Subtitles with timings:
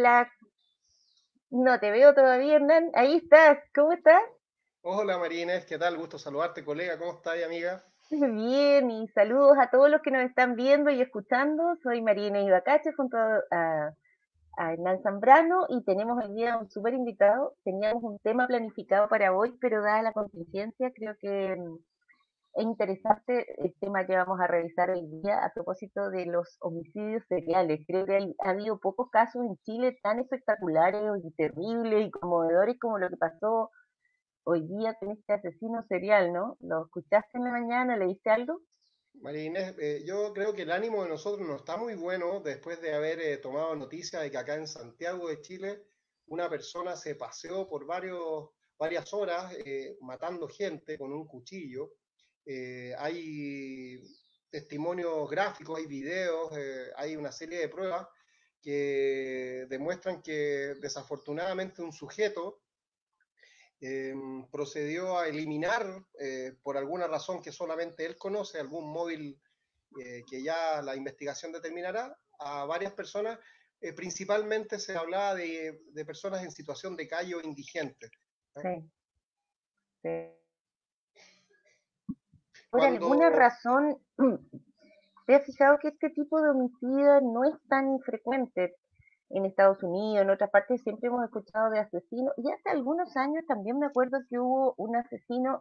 [0.00, 0.32] Hola,
[1.50, 2.90] no te veo todavía, Hernán.
[2.94, 4.22] Ahí estás, ¿cómo estás?
[4.80, 5.98] Hola Marínez, ¿qué tal?
[5.98, 6.98] Gusto saludarte, colega.
[6.98, 7.84] ¿Cómo estás, amiga?
[8.10, 11.76] Bien, y saludos a todos los que nos están viendo y escuchando.
[11.82, 13.92] Soy Marina Ibacache junto a,
[14.56, 17.56] a Hernán Zambrano y tenemos hoy día un súper invitado.
[17.62, 21.76] Teníamos un tema planificado para hoy, pero dada la contingencia, creo que mm,
[22.54, 27.22] es interesante el tema que vamos a revisar hoy día a propósito de los homicidios
[27.28, 27.84] seriales.
[27.86, 32.98] Creo que ha habido pocos casos en Chile tan espectaculares y terribles y conmovedores como
[32.98, 33.70] lo que pasó
[34.44, 36.56] hoy día con este asesino serial, ¿no?
[36.60, 37.96] ¿Lo escuchaste en la mañana?
[37.96, 38.60] ¿Leíste algo?
[39.14, 42.80] María Inés, eh, yo creo que el ánimo de nosotros no está muy bueno después
[42.80, 45.84] de haber eh, tomado noticia de que acá en Santiago de Chile
[46.26, 51.90] una persona se paseó por varios, varias horas eh, matando gente con un cuchillo.
[52.98, 54.02] Hay
[54.50, 56.52] testimonios gráficos, hay videos,
[56.96, 58.06] hay una serie de pruebas
[58.60, 62.62] que demuestran que desafortunadamente un sujeto
[63.82, 69.40] Em, procedió a eliminar, eh, por alguna razón que solamente él conoce, algún móvil
[69.98, 73.38] eh, que ya la investigación determinará, a varias personas.
[73.80, 78.10] Eh, principalmente se hablaba de, personas en situación de calle o indigente.
[80.02, 80.39] Sí.
[82.70, 83.98] Por alguna razón,
[85.26, 88.76] te has fijado que este tipo de homicidio no es tan frecuente
[89.30, 92.32] en Estados Unidos, en otras partes, siempre hemos escuchado de asesinos.
[92.36, 95.60] Y hace algunos años también me acuerdo que hubo un asesino,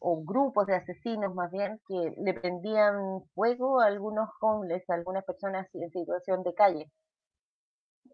[0.00, 5.24] o grupos de asesinos más bien, que le prendían fuego a algunos homeless, a algunas
[5.24, 6.90] personas en situación de calle.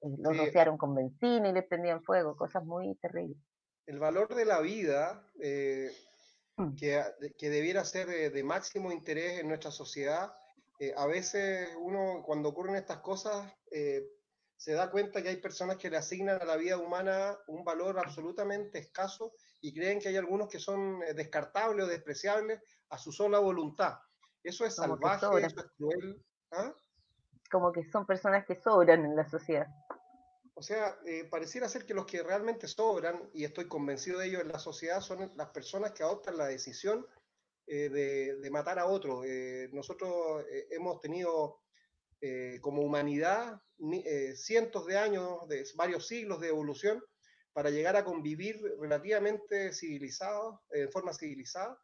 [0.03, 3.38] Eh, los rociaron con benzina y le prendían fuego, cosas muy terribles.
[3.87, 5.91] El valor de la vida, eh.
[6.78, 7.03] Que,
[7.39, 10.33] que, debiera ser de, máximo interés en nuestra sociedad,
[10.78, 13.53] eh, a veces uno cuando ocurren estas cosas
[14.56, 17.99] se da cuenta que hay personas que le asignan a la vida humana un valor
[17.99, 23.12] absolutamente escaso y creen que hay algunos que son eh, descartables o despreciables a su
[23.12, 23.99] sola voluntad.
[24.43, 26.25] Eso es salvaje, eso es cruel.
[26.53, 26.73] ¿ah?
[27.50, 29.67] Como que son personas que sobran en la sociedad.
[30.59, 34.41] O sea, eh, pareciera ser que los que realmente sobran, y estoy convencido de ello
[34.41, 37.06] en la sociedad, son las personas que adoptan la decisión
[37.67, 39.22] eh, de, matar a otro.
[39.72, 41.61] nosotros hemos tenido
[42.22, 43.61] eh, como humanidad
[43.93, 47.05] eh, cientos de años, de varios siglos de evolución
[47.53, 51.78] para llegar a convivir relativamente civilizados, eh, de forma civilizada,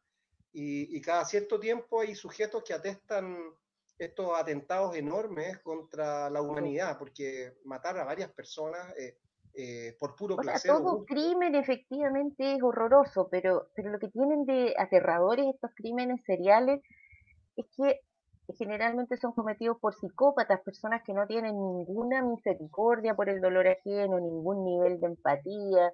[0.54, 3.54] y, cada cierto tiempo hay sujetos que atestan
[3.98, 8.94] estos atentados enormes contra la humanidad, porque matar a varias personas
[9.98, 10.70] por puro placer.
[10.70, 16.80] todo crimen efectivamente es horroroso, pero, pero lo que tienen de aterradores estos crímenes seriales
[17.56, 18.00] es que
[18.58, 24.18] generalmente son cometidos por psicópatas, personas que no tienen ninguna misericordia por el dolor ajeno,
[24.21, 25.92] ningún nivel de empatía,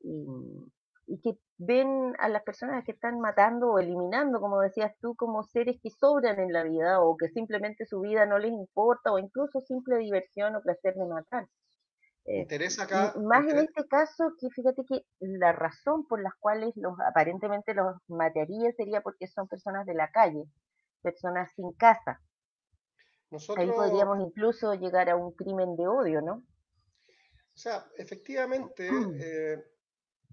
[0.00, 0.26] y,
[1.22, 5.78] que ven a las personas que están matando o eliminando, como decías tú, como seres
[5.82, 9.60] que sobran en la vida o que simplemente su vida no les importa o incluso
[9.60, 11.46] simple diversión o placer de matar.
[12.24, 13.14] Eh, interesa acá.
[13.16, 17.96] Más en este caso, que fíjate que la razón por las cuales los aparentemente los
[18.08, 20.44] mataría sería porque son personas de la calle,
[21.02, 22.20] personas sin casa.
[23.56, 26.34] Ahí podríamos incluso llegar a un crimen de odio, ¿no?
[26.34, 28.88] O sea, efectivamente,
[29.20, 29.64] eh,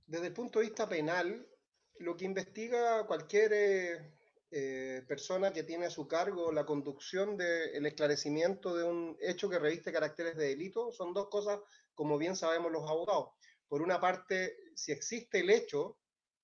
[0.06, 1.48] desde el punto de vista penal,
[2.00, 4.14] lo que investiga cualquier eh,
[4.52, 9.60] eh, persona que tiene a su cargo la conducción del esclarecimiento de un hecho que
[9.60, 11.60] reviste caracteres de delito son dos cosas,
[11.94, 13.30] como bien sabemos los abogados.
[13.68, 15.98] Por una parte, si existe el hecho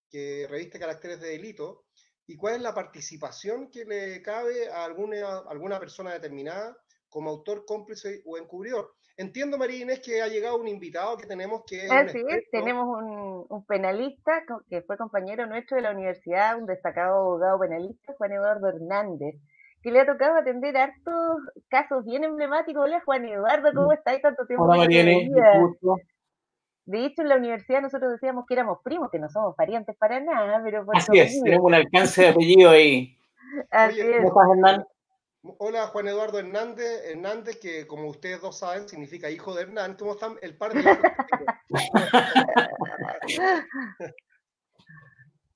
[0.10, 1.86] que reviste caracteres de delito,
[2.26, 6.78] y cuál es la participación que le cabe a alguna, alguna persona determinada
[7.10, 8.92] como autor, cómplice o encubridor.
[9.18, 11.92] Entiendo, María Inés, que ha llegado un invitado que tenemos que es.
[11.92, 12.88] Así es, tenemos
[13.50, 18.70] un, penalista que fue compañero nuestro de la universidad, un destacado abogado penalista, Juan Eduardo
[18.70, 19.36] Hernández,
[19.84, 22.86] que le ha tocado atender hartos casos bien emblemáticos.
[22.86, 23.94] Hola, Juan Eduardo, ¿cómo mm.
[23.94, 24.22] estás?
[24.22, 24.64] Tanto tiempo.
[24.64, 25.30] Hola, María Inés,
[26.90, 30.20] de hecho, en la universidad nosotros decíamos que éramos primos, que no somos parientes para
[30.22, 33.16] nada, pero por Así es, tenemos un alcance de apellido ahí.
[33.70, 34.24] Así es.
[35.42, 37.04] Hola, Juan Eduardo Hernández.
[37.06, 39.96] Hernández, que como ustedes dos saben, significa hijo de Hernán.
[39.98, 40.84] ¿Cómo están el par de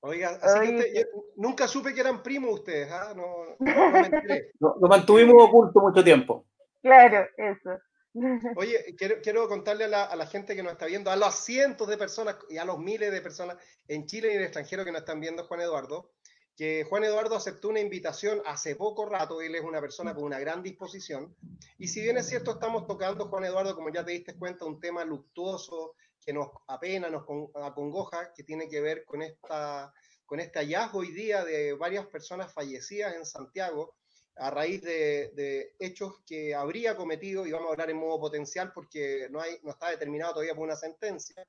[0.00, 3.14] Oiga, así que nunca supe que eran primos ustedes, ¿ah?
[3.16, 4.50] No, no, me enteré.
[4.60, 6.44] Lo, lo mantuvimos oculto mucho tiempo.
[6.82, 7.78] Claro, eso.
[8.56, 12.36] Oye, quiero, contarle a la, gente que nos está viendo, a los cientos de personas
[12.48, 13.56] y a los miles de personas
[13.88, 16.12] en Chile y en el extranjero que nos están viendo, Juan Eduardo,
[16.56, 20.38] que Juan Eduardo aceptó una invitación hace poco rato, él es una persona con una
[20.38, 21.34] gran disposición,
[21.78, 24.80] y si bien es cierto, estamos tocando, Juan Eduardo, como ya te diste cuenta, un
[24.80, 27.24] tema luctuoso que nos apena, nos
[27.54, 29.92] acongoja, que tiene que ver con, esta,
[30.24, 33.96] con este hallazgo hoy día de varias personas fallecidas en Santiago
[34.36, 39.28] a raíz de, hechos que habría cometido, y vamos a hablar en modo potencial porque
[39.30, 41.44] no, hay, no está determinado todavía por una sentencia,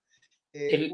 [0.53, 0.89] eh,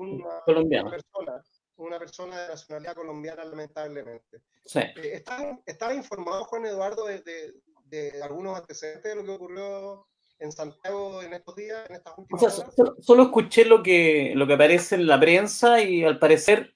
[0.45, 0.89] colombiano.
[0.89, 1.43] persona,
[1.81, 4.41] una persona de nacionalidad colombiana, lamentablemente.
[4.75, 5.23] Eh,
[5.65, 10.07] ¿Estás, informado, Juan Eduardo, de, algunos antecedentes de lo que ocurrió
[10.39, 12.73] en Santiago en estos días, en estas últimas horas?
[13.01, 16.75] Solo, escuché lo que, lo que aparece en la prensa y al parecer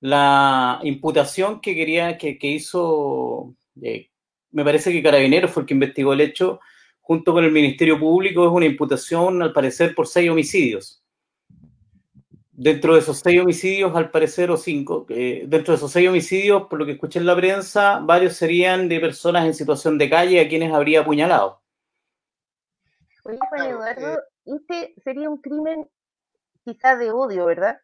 [0.00, 4.10] la imputación que quería, que, hizo, eh,
[4.50, 6.60] me parece que Carabineros fue el que investigó el hecho,
[7.00, 11.01] junto con el Ministerio Público, es una imputación al parecer por seis homicidios
[12.52, 16.78] dentro de esos seis homicidios, al parecer, o cinco, dentro de esos seis homicidios, por
[16.78, 20.48] lo que escuché en la prensa, varios serían de personas en situación de calle a
[20.48, 21.62] quienes habría apuñalado.
[23.24, 25.88] Oye, Juan Eduardo, eh, este sería un crimen
[26.64, 27.80] quizás de odio, ¿verdad?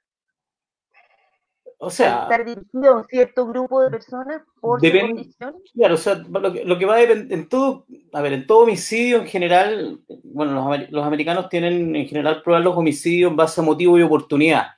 [1.78, 2.22] O sea.
[2.22, 5.62] Estar dirigido a un cierto grupo de personas por su condición.
[5.74, 9.18] Claro, o sea, lo que, va a depender, en todo, a ver, en todo homicidio
[9.18, 10.00] en general,
[10.38, 14.68] bueno, los, americanos tienen en general probar los homicidios en base a motivo y oportunidad.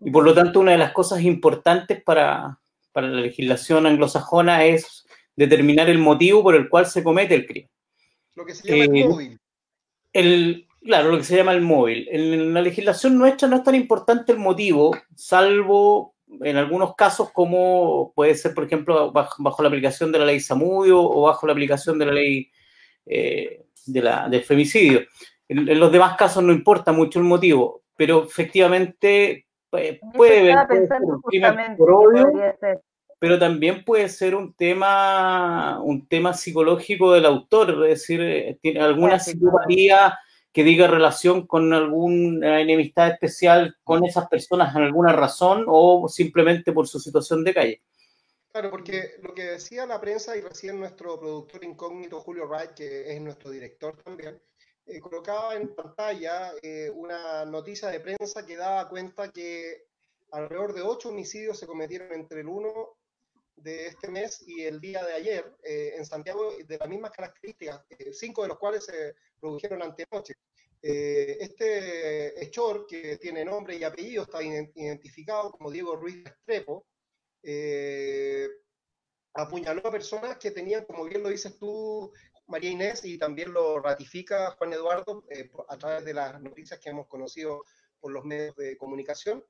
[0.00, 2.60] Y por lo tanto, una de las cosas importantes para,
[2.92, 5.04] para la legislación anglosajona es
[5.34, 7.70] determinar el motivo por el cual se comete el crimen.
[8.36, 9.40] Lo que se llama el eh, móvil.
[10.12, 12.06] El, claro, lo que se llama el móvil.
[12.12, 18.12] En la legislación nuestra no es tan importante el motivo, salvo en algunos casos, como
[18.14, 21.98] puede ser, por ejemplo, bajo, la aplicación de la ley Samudio o bajo la aplicación
[21.98, 22.50] de la ley
[23.06, 25.02] eh, de la, del femicidio.
[25.48, 31.90] En, los demás casos no importa mucho el motivo, pero efectivamente puede, puede un por
[31.90, 32.32] odio,
[33.18, 38.80] pero también puede ser un tema, un tema psicológico del autor, es decir, eh, tiene
[38.80, 40.18] alguna simpatía
[40.52, 46.72] que diga relación con alguna enemistad especial con esas personas en alguna razón o simplemente
[46.72, 47.82] por su situación de calle.
[48.56, 53.12] Claro, porque lo que decía la prensa y recién nuestro productor incógnito Julio Wright, que
[53.12, 54.40] es nuestro director también,
[54.86, 59.88] eh, colocaba en pantalla eh, una noticia de prensa que daba cuenta que
[60.30, 62.96] alrededor de ocho homicidios se cometieron entre el 1
[63.56, 67.84] de este mes y el día de ayer eh, en Santiago de las mismas características,
[68.12, 70.32] cinco de los cuales se produjeron antenoche.
[70.80, 76.86] Eh, este hechor, que tiene nombre y apellido, está identificado como Diego Ruiz Estrepo,
[77.48, 78.48] eh,
[79.34, 82.12] apuñaló a personas que tenían, como bien lo dices tú,
[82.48, 86.90] María Inés, y también lo ratifica Juan Eduardo eh, a través de las noticias que
[86.90, 87.64] hemos conocido
[88.00, 89.44] por los medios de comunicación,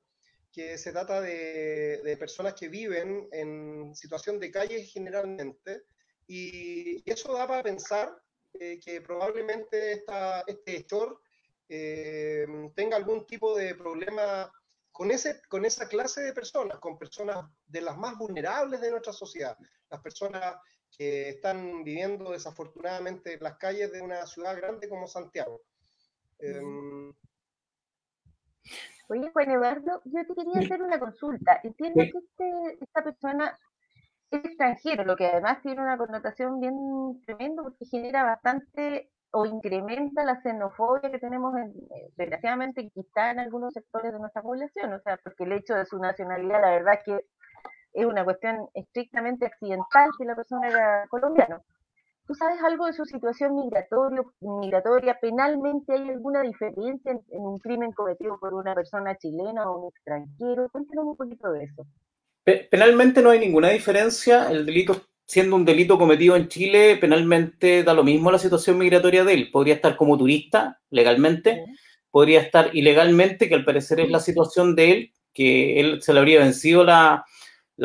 [0.51, 5.85] que se trata de, personas que viven en situación de calle generalmente,
[6.27, 8.15] y, eso da para pensar
[8.53, 10.03] que probablemente
[10.47, 11.21] este hechor
[11.69, 14.51] eh, tenga algún tipo de problema
[14.97, 19.13] con, ese, con esa clase de personas, con personas de las más vulnerables de nuestra
[19.13, 19.55] sociedad,
[19.91, 20.55] las personas
[20.89, 25.61] que están viviendo desafortunadamente en las calles de una ciudad grande como Santiago.
[26.39, 27.13] Em,
[29.09, 31.61] Oye, Juan Eduardo, yo te quería hacer una consulta.
[31.63, 33.57] Entiendo que este, esta persona
[34.31, 36.75] es extranjero, lo que además tiene una connotación bien
[37.25, 43.39] tremenda porque genera bastante o incrementa la xenofobia que tenemos, en, eh, desgraciadamente, quizá en
[43.39, 46.93] algunos sectores de nuestra población, o sea, porque el hecho de su nacionalidad, la verdad
[46.95, 47.25] es que
[47.93, 51.61] es una cuestión estrictamente accidental si la persona era colombiana.
[52.27, 55.17] ¿Tú sabes algo de su situación migratoria, migratoria?
[55.19, 59.89] ¿Penalmente hay alguna diferencia en, en, un crimen cometido por una persona chilena o un
[59.89, 60.67] extranjero?
[60.69, 61.83] Cuéntanos un poquito de eso.
[62.69, 64.49] Penalmente no hay ninguna diferencia.
[64.51, 64.93] El delito
[65.27, 69.51] siendo un delito cometido en Chile, penalmente da lo mismo la situación migratoria de él.
[69.51, 71.65] Podría estar como turista legalmente,
[72.09, 76.19] podría estar ilegalmente, que al parecer es la situación de él, que él se le
[76.19, 77.25] habría vencido la,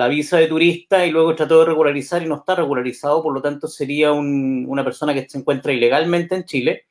[0.08, 3.66] visa de turista y luego trató de regularizar y no está regularizado, por lo tanto
[3.66, 6.86] sería una persona que se encuentra ilegalmente en Chile.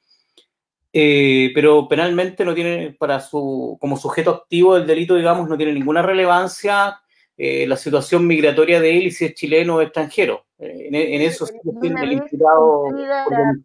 [0.94, 5.72] Eh, pero penalmente no tiene, para su, como sujeto activo del delito, digamos, no tiene
[5.72, 7.00] ninguna relevancia
[7.44, 10.46] eh, la situación migratoria de él y si es chileno o extranjero.
[10.60, 12.86] Eh, en, eso sí el imputado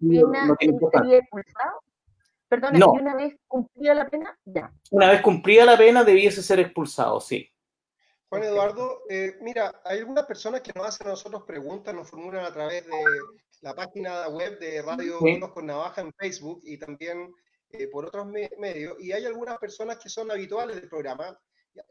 [0.00, 1.82] no tiene expulsado?
[2.48, 2.92] Perdón, no.
[2.92, 4.38] una vez cumplida la pena?
[4.46, 4.72] Ya.
[4.90, 7.52] Una vez cumplida la pena debiese ser expulsado, sí.
[8.30, 12.46] Juan Eduardo, eh, mira, hay algunas personas que nos hacen a nosotros preguntas, nos formulan
[12.46, 13.04] a través de
[13.60, 17.30] la página web de Radio Unos con Navaja en Facebook y también
[17.92, 21.38] por otros medios, y hay algunas personas que son habituales del programa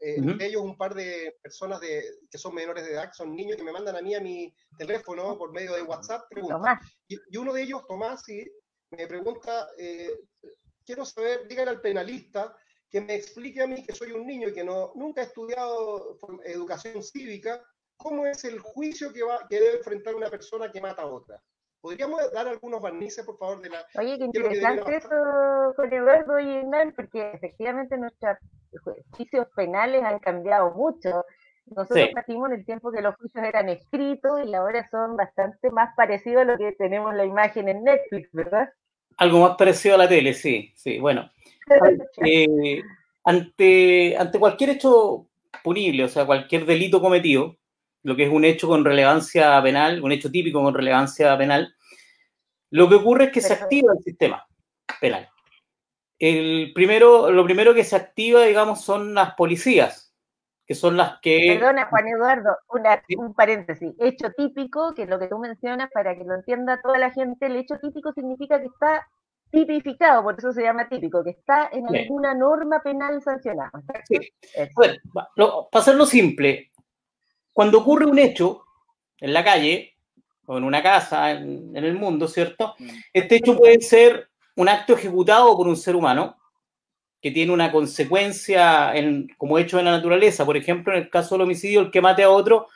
[0.00, 3.34] eh, entre ellos un par de personas de, que son menores de edad, que son
[3.34, 6.78] niños, que me mandan a mí a mi teléfono por medio de WhatsApp preguntas.
[7.08, 8.44] Y, y, uno de ellos, Tomás, sí,
[8.90, 10.10] me pregunta, eh,
[10.84, 12.56] quiero saber, dígale al penalista
[12.90, 16.18] que me explique a mí que soy un niño y que no, nunca he estudiado
[16.44, 17.62] educación cívica,
[17.96, 21.42] ¿cómo es el juicio que, va, que debe enfrentar una persona que mata a otra?
[21.80, 23.86] ¿Podríamos dar algunos barnices, por favor, de la...
[23.98, 25.08] Oye, qué interesante eso
[25.76, 28.38] con Eduardo y Hernán, porque efectivamente nuestros
[28.78, 31.24] juicios penales han cambiado mucho.
[31.66, 35.94] Nosotros partimos en el tiempo que los juicios eran escritos y ahora son bastante más
[35.96, 38.68] parecidos a lo que tenemos la imagen en Netflix, ¿verdad?
[39.16, 41.00] Algo más parecido a la tele, sí, sí.
[41.00, 41.28] Bueno,
[42.24, 42.82] eh,
[43.24, 45.26] ante, ante cualquier hecho
[45.64, 47.56] punible, o sea, cualquier delito cometido,
[48.04, 51.74] lo que es un hecho con relevancia penal, un hecho típico con relevancia penal,
[52.70, 54.46] lo que ocurre es que se activa el sistema
[55.00, 55.28] penal.
[56.18, 60.14] El primero, lo primero que se activa, digamos, son las policías,
[60.66, 61.58] que son las que...
[61.58, 62.56] Perdona, Juan Eduardo,
[63.18, 63.92] un paréntesis.
[63.98, 67.46] Hecho típico, que es lo que tú mencionas, para que lo entienda toda la gente,
[67.46, 69.06] el hecho típico significa que está
[69.50, 73.70] tipificado, por eso se llama típico, que está en alguna norma penal sancionada.
[74.08, 74.18] Sí.
[74.74, 74.96] Bueno,
[75.70, 76.72] para hacerlo simple,
[77.52, 78.64] cuando ocurre un hecho
[79.18, 79.96] en la calle,
[80.46, 82.74] o en una casa, en, el mundo, ¿cierto?
[82.78, 82.88] Mm.
[83.12, 86.36] Este hecho puede ser un acto ejecutado por un ser humano
[87.22, 90.44] que tiene una consecuencia en, como hecho de la naturaleza.
[90.44, 92.68] Por ejemplo, en el caso del homicidio, el que mate a otro,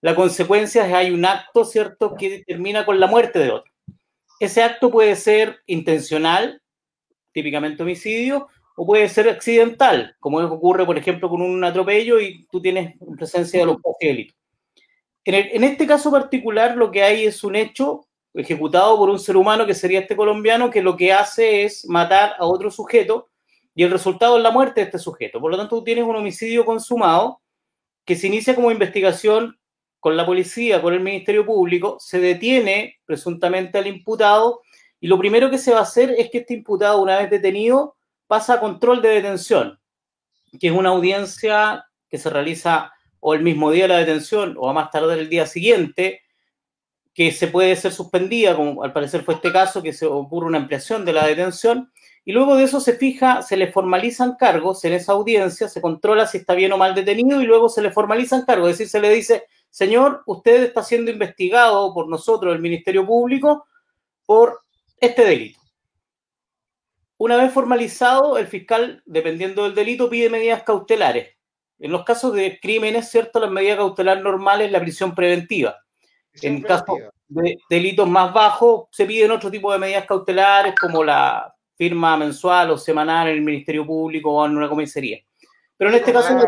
[0.00, 3.72] la consecuencia es que hay un acto, ¿cierto?, que termina con la muerte de otro.
[4.40, 6.60] Ese acto puede ser intencional,
[7.32, 12.60] típicamente homicidio, o puede ser accidental, como ocurre, por ejemplo, con un atropello y tú
[12.60, 14.36] tienes presencia de los delitos.
[15.24, 19.66] En, este caso particular, lo que hay es un hecho ejecutado por un ser humano,
[19.66, 23.28] que sería este colombiano, que lo que hace es matar a otro sujeto
[23.74, 25.40] y el resultado es la muerte de este sujeto.
[25.40, 27.40] Por lo tanto, tú tienes un homicidio consumado
[28.04, 29.58] que se inicia como investigación
[30.00, 34.62] con la policía, con el Ministerio Público, se detiene presuntamente al imputado
[34.98, 37.96] y lo primero que se va a hacer es que este imputado, una vez detenido,
[38.26, 39.78] pasa a control de detención,
[40.58, 44.68] que es una audiencia que se realiza o el mismo día de la detención o
[44.68, 46.21] a más tardar el día siguiente,
[47.14, 50.58] que se puede ser suspendida, como al parecer fue este caso, que se ocurre una
[50.58, 51.92] ampliación de la detención,
[52.24, 56.26] y luego de eso se fija, se le formalizan cargos en esa audiencia, se controla
[56.26, 59.00] si está bien o mal detenido y luego se le formalizan cargos, es decir, se
[59.00, 63.66] le dice, señor, usted está siendo investigado por nosotros, el Ministerio Público,
[64.24, 64.60] por
[64.98, 65.60] este delito.
[67.18, 71.36] Una vez formalizado, el fiscal, dependiendo del delito, pide medidas cautelares.
[71.78, 73.40] En los casos de crímenes, ¿cierto?
[73.40, 75.81] Las medidas cautelares normales, la prisión preventiva.
[76.40, 76.98] En casos
[77.28, 82.70] de delitos más bajos, se piden otro tipo de medidas cautelares, como la firma mensual
[82.70, 85.18] o semanal en el Ministerio Público o en una comisaría.
[85.76, 86.38] Pero en este caso...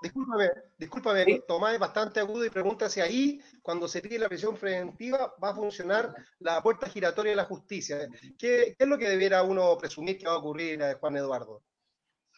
[0.00, 4.56] Discúlpame, discúlpame, Tomás es bastante agudo y pregunta si ahí, cuando se pide la prisión
[4.56, 8.08] preventiva, va a funcionar la puerta giratoria de la justicia.
[8.38, 11.62] ¿Qué, qué es lo que debiera uno presumir que va a ocurrir, eh, Juan Eduardo?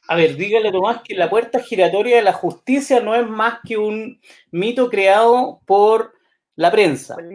[0.09, 3.77] A ver, dígale Tomás que la puerta giratoria de la justicia no es más que
[3.77, 4.21] un
[4.51, 6.15] mito creado por
[6.57, 7.17] la prensa.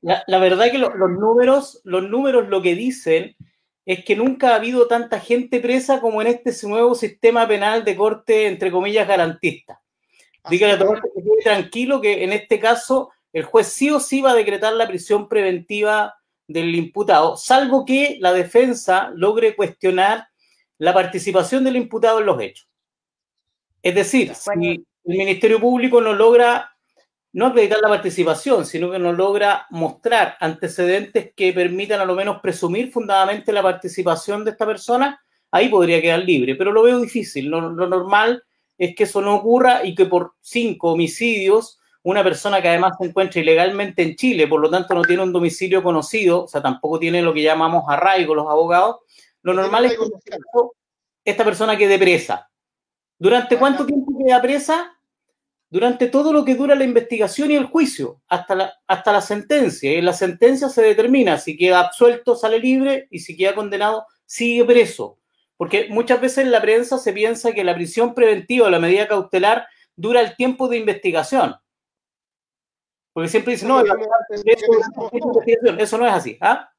[0.00, 3.36] La, la verdad que los números, los números lo que dicen
[3.86, 7.96] es que nunca ha habido tanta gente presa como en este nuevo sistema penal de
[7.96, 9.80] corte, entre comillas, garantista.
[10.48, 14.32] Dígale a que quede tranquilo que en este caso el juez sí o sí va
[14.32, 16.14] a decretar la prisión preventiva
[16.46, 20.28] del imputado, salvo que la defensa logre cuestionar
[20.78, 22.68] la participación del imputado en los hechos.
[23.82, 26.73] Es decir, si el Ministerio Público no logra
[27.34, 32.40] no acreditar la participación, sino que no logra mostrar antecedentes que permitan a lo menos
[32.40, 37.46] presumir fundadamente la participación de esta persona, ahí podría quedar libre, pero lo veo difícil.
[37.46, 38.44] Lo, lo normal
[38.78, 43.06] es que eso no ocurra y que por cinco homicidios, una persona que además se
[43.06, 47.00] encuentra ilegalmente en Chile, por lo tanto no tiene un domicilio conocido, o sea, tampoco
[47.00, 48.98] tiene lo que llamamos arraigo los abogados,
[49.42, 49.98] lo normal es que
[51.24, 52.48] esta persona quede presa.
[53.18, 54.93] ¿Durante cuánto tiempo queda presa?
[55.74, 59.92] Durante todo lo que dura la investigación y el juicio, hasta la, hasta la sentencia.
[59.92, 64.06] Y en la sentencia se determina si queda absuelto, sale libre, y si queda condenado,
[64.24, 65.18] sigue preso.
[65.56, 69.08] Porque muchas veces en la prensa se piensa que la prisión preventiva o la medida
[69.08, 69.66] cautelar
[69.96, 71.56] dura el tiempo de investigación.
[73.12, 76.38] Porque siempre dicen, no, eso no es así.
[76.40, 76.70] ¿ah?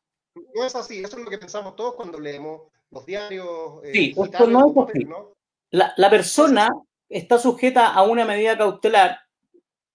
[0.53, 2.61] No es así, eso es lo que pensamos todos cuando leemos
[2.91, 3.83] los diarios.
[3.83, 5.05] Eh, sí, esto no es así.
[5.71, 6.69] La, la persona
[7.09, 9.19] está sujeta a una medida cautelar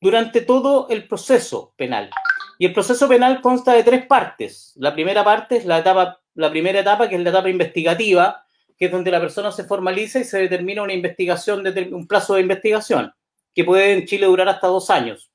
[0.01, 2.11] durante todo el proceso penal.
[2.59, 4.73] Y el proceso penal consta de tres partes.
[4.77, 8.45] La primera parte es la etapa, la primera etapa, que es la etapa investigativa,
[8.77, 12.43] que es donde la persona se formaliza y se determina una investigación, un plazo de
[12.43, 13.13] investigación,
[13.55, 15.31] que puede en Chile durar hasta dos años.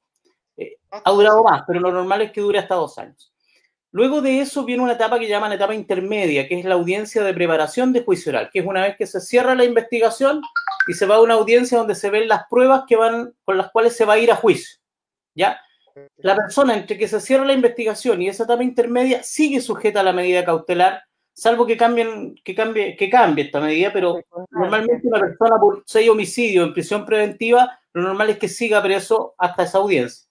[0.58, 3.32] Eh, ha durado más, pero lo normal es que dure hasta dos años.
[3.96, 7.34] Luego de eso viene una etapa que llaman etapa intermedia, que es la audiencia de
[7.34, 10.42] preparación de juicio oral, que es una vez que se cierra la investigación
[10.86, 13.72] y se va a una audiencia donde se ven las pruebas que van, con las
[13.72, 14.82] cuales se va a ir a juicio.
[15.34, 15.62] ¿Ya?
[16.18, 20.04] La persona entre que se cierra la investigación y esa etapa intermedia sigue sujeta a
[20.04, 21.02] la medida cautelar
[21.34, 24.20] salvo que cambien, que cambie, que cambie esta medida, pero
[24.52, 29.36] normalmente una persona por seis homicidios en prisión preventiva, lo normal es que siga preso
[29.38, 30.25] hasta esa audiencia.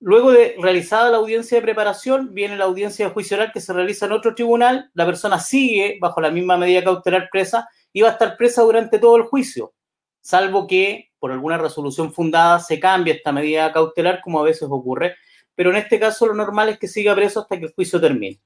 [0.00, 3.72] Luego de realizada la audiencia de preparación, viene la audiencia de juicio oral que se
[3.72, 8.08] realiza en otro tribunal, la persona sigue bajo la misma medida cautelar presa y va
[8.08, 9.72] a estar presa durante todo el juicio,
[10.20, 15.16] salvo que por alguna resolución fundada se cambie esta medida cautelar, como a veces ocurre,
[15.54, 18.40] pero en este caso lo normal es que siga preso hasta que el juicio termine.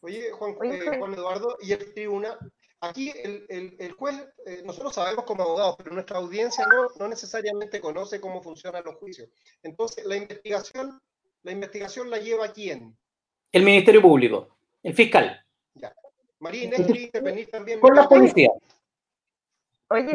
[0.00, 2.38] Oye, Juan, eh, Juan Eduardo, y el tribunal,
[2.80, 7.80] aquí el, el, juez, eh, nosotros sabemos como abogados, pero nuestra audiencia no, no, necesariamente
[7.80, 9.28] conoce cómo funcionan los juicios.
[9.62, 11.00] Entonces, la investigación,
[11.42, 12.96] la investigación la lleva quién?
[13.52, 15.44] El Ministerio Público, el fiscal.
[15.74, 15.94] Ya.
[16.38, 17.80] María Inés, ¿quería intervenir también?
[17.80, 18.50] Con la policía.
[19.90, 20.10] Oye,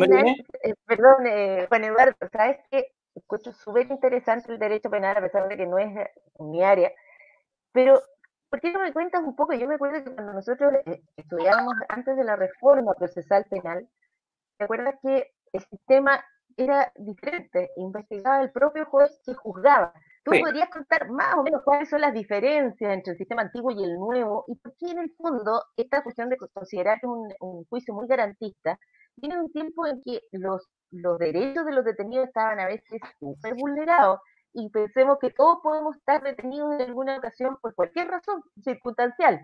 [0.64, 2.94] eh, perdón, Juan Eduardo, ¿sabes qué?
[3.16, 5.90] Escucho súper interesante el derecho penal, a pesar de que no es
[6.40, 6.92] mi área,
[7.72, 8.02] pero
[8.54, 9.54] ¿Por qué no me cuentas un poco?
[9.54, 13.90] Yo me acuerdo que cuando nosotros eh, estudiábamos antes de la reforma procesal penal,
[14.60, 16.24] ¿te acuerdas que el sistema
[16.56, 17.72] era diferente?
[17.78, 19.92] Investigaba el propio juez que juzgaba.
[20.24, 23.84] ¿Tú podrías contar más o menos cuáles son las diferencias entre el sistema antiguo y
[23.84, 24.46] el nuevo?
[24.48, 28.78] ¿Y por qué en el fondo esta cuestión de considerar un juicio muy garantista
[29.16, 33.56] viene un tiempo en que los, los derechos de los detenidos estaban a veces súper
[33.56, 34.20] vulnerados?
[34.54, 39.42] Y pensemos que todos podemos estar detenidos en alguna ocasión por cualquier razón circunstancial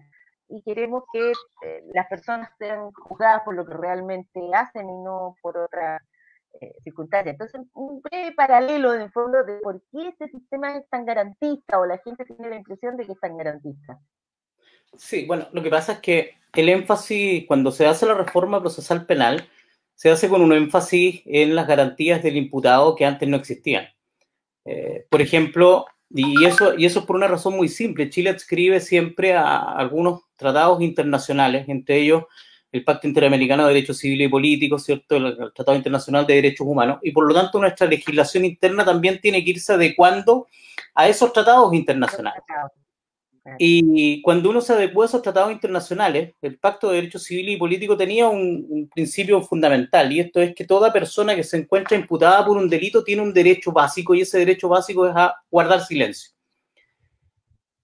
[0.50, 5.36] y queremos que eh, las personas sean juzgadas por lo que realmente hacen y no
[5.42, 6.02] por otra
[6.60, 7.32] eh, circunstancia.
[7.32, 11.86] Entonces, un breve paralelo en fondo de por qué este sistema es tan garantista o
[11.86, 14.00] la gente tiene la impresión de que es tan garantista.
[14.98, 19.06] Sí, bueno, lo que pasa es que el énfasis, cuando se hace la reforma procesal
[19.06, 19.48] penal,
[19.94, 23.88] se hace con un énfasis en las garantías del imputado que antes no existían.
[24.66, 29.34] Eh, por ejemplo, y eso, y eso por una razón muy simple, Chile adscribe siempre
[29.34, 32.24] a algunos tratados internacionales, entre ellos
[32.72, 35.16] el Pacto Interamericano de Derechos Civiles y Políticos, ¿cierto?
[35.16, 39.44] El, Tratado Internacional de Derechos Humanos, y por lo tanto nuestra legislación interna también tiene
[39.44, 40.48] que irse adecuando
[40.94, 42.44] a esos tratados internacionales.
[43.58, 47.58] Y cuando uno se adecua a esos tratados internacionales, el Pacto de Derechos Civiles y
[47.58, 52.46] Políticos tenía un, principio fundamental, y esto es que toda persona que se encuentra imputada
[52.46, 56.32] por un delito tiene un derecho básico, y ese derecho básico es a guardar silencio.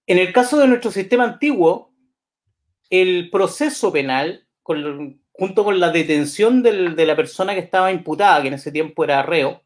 [0.08, 1.94] En el caso de nuestro sistema antiguo,
[2.90, 8.54] el proceso penal, junto con la detención de la persona que estaba imputada, que en
[8.54, 9.64] ese tiempo era reo,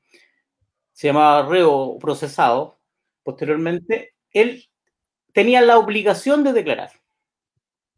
[0.94, 2.80] se llamaba reo procesado,
[3.24, 4.70] posteriormente, él
[5.34, 6.92] tenía la obligación de declarar.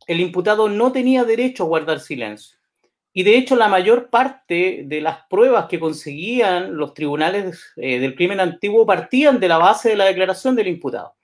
[0.07, 2.57] El imputado no tenía derecho a guardar silencio.
[3.13, 8.15] Y de hecho, la mayor parte de las pruebas que conseguían los tribunales eh, del
[8.15, 11.15] crimen antiguo partían de la base de la declaración del imputado.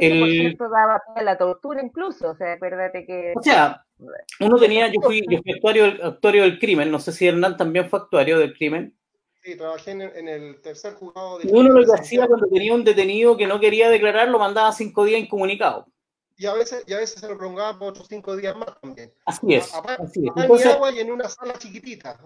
[0.00, 3.34] Y eso, daba la tortura incluso, o sea, acuérdate que...
[3.36, 3.84] O sea,
[4.40, 7.90] uno tenía, yo fui, yo fui actuario, actuario del crimen, no sé si Hernán también
[7.90, 8.96] fue actuario del crimen,
[9.44, 11.52] Sí, trabajé en, el tercer juzgado de...
[11.52, 15.04] Uno lo que hacía cuando tenía un detenido que no quería declarar, lo mandaba cinco
[15.04, 15.86] días incomunicado.
[16.38, 19.12] Y a veces, y a veces se lo prolongaba por otros cinco días más también.
[19.26, 19.70] Así es.
[19.74, 20.66] así es.
[20.66, 22.18] agua y en una sala chiquitita.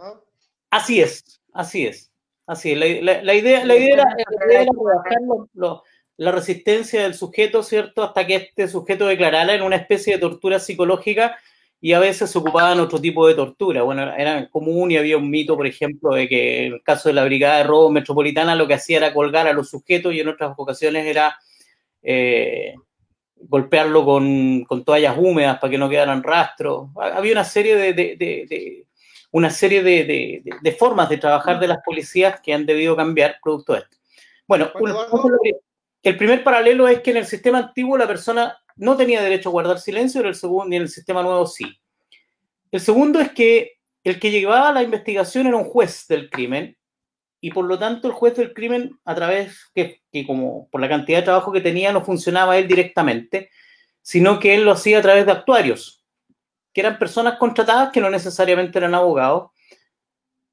[0.71, 2.09] Así es, así es.
[2.47, 2.79] Así es.
[2.79, 4.05] La, la, idea, la idea era,
[4.47, 5.83] la idea
[6.19, 8.05] la resistencia del sujeto, ¿cierto?
[8.05, 11.37] Hasta que este sujeto declarara en una especie de tortura psicológica
[11.81, 13.83] y a veces se ocupaban otro tipo de tortura.
[13.83, 17.15] Bueno, era común y había un mito, por ejemplo, de que en el caso de
[17.15, 20.29] la Brigada de Robo Metropolitana lo que hacía era colgar a los sujetos y en
[20.29, 21.39] otras ocasiones era
[22.03, 22.75] eh,
[23.37, 26.89] golpearlo con, toallas húmedas para que no quedaran rastros.
[26.97, 28.87] Había una serie de,
[29.31, 33.81] una serie de, formas de trabajar de las policías que han debido cambiar producto de
[33.81, 33.97] esto.
[34.49, 34.73] Bueno,
[36.03, 39.53] el primer paralelo es que en el sistema antiguo la persona no tenía derecho a
[39.53, 41.65] guardar silencio, pero el segundo, y en el sistema nuevo sí.
[42.71, 43.73] El segundo es que
[44.05, 46.77] el que llevaba la investigación era un juez del crimen,
[47.41, 50.89] y por lo tanto el juez del crimen, a través, que, que como por la
[50.89, 53.51] cantidad de trabajo que tenía, no funcionaba él directamente,
[54.03, 56.05] sino que él lo hacía a través de actuarios,
[56.73, 59.51] que eran personas contratadas que no necesariamente eran abogados,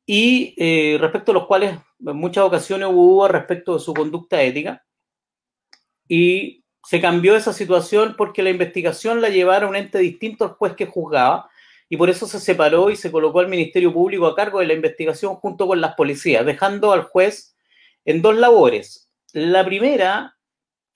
[0.06, 4.86] y eh, respecto a los cuales en muchas ocasiones hubo respecto de su conducta ética.
[6.08, 10.74] Y se cambió esa situación porque la investigación la llevara un ente distinto al juez
[10.74, 11.50] que juzgaba
[11.90, 14.74] y por eso se separó y se colocó al Ministerio Público a cargo de la
[14.74, 17.56] investigación junto con las policías, dejando al juez
[18.06, 19.10] en dos labores.
[19.34, 20.36] La primera,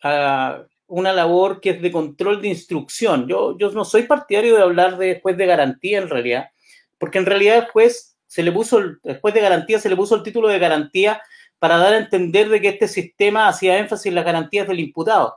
[0.03, 3.27] uh, una labor que es de control de instrucción.
[3.27, 6.49] Yo, yo no soy partidario de hablar de juez de garantía en realidad,
[6.97, 10.15] porque en realidad el juez se le puso, el juez de garantía se le puso
[10.15, 11.21] el título de garantía
[11.59, 15.35] para dar a entender de que este sistema hacía énfasis en las garantías del imputado.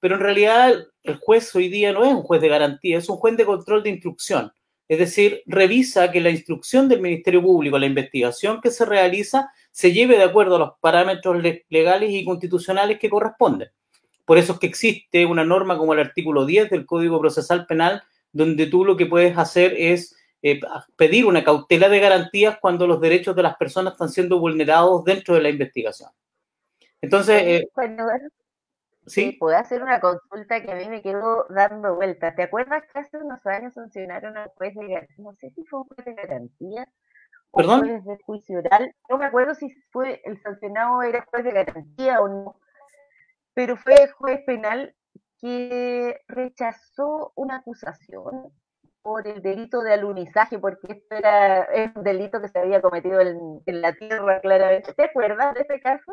[0.00, 3.16] Pero en realidad el juez hoy día no es un juez de garantía, es un
[3.16, 4.52] juez de control de instrucción.
[4.88, 9.92] Es decir, revisa que la instrucción del Ministerio Público, la investigación que se realiza, se
[9.92, 13.68] lleve de acuerdo a los parámetros legales y constitucionales que corresponden.
[14.24, 18.02] Por eso es que existe una norma como el artículo 10 del Código Procesal Penal,
[18.32, 20.60] donde tú lo que puedes hacer es eh,
[20.96, 25.34] pedir una cautela de garantías cuando los derechos de las personas están siendo vulnerados dentro
[25.34, 26.10] de la investigación.
[27.00, 27.68] Entonces, eh,
[29.06, 29.36] ¿sí?
[29.38, 32.34] puedo hacer una consulta que a mí me quedó dando vueltas.
[32.36, 35.16] ¿Te acuerdas que hace unos años sancionaron a un juez de garantía?
[35.18, 36.88] No sé si fue un juez de garantía
[37.52, 37.80] ¿Perdón?
[37.80, 38.94] juez de juicio oral.
[39.08, 42.56] No me acuerdo si fue el sancionado era juez de garantía o no
[43.54, 44.94] pero fue el juez penal
[45.40, 48.52] que rechazó una acusación
[49.02, 53.60] por el delito de alunizaje, porque esto era un delito que se había cometido en,
[53.66, 54.92] la tierra, claramente.
[54.94, 56.12] ¿Te acuerdas de ese caso?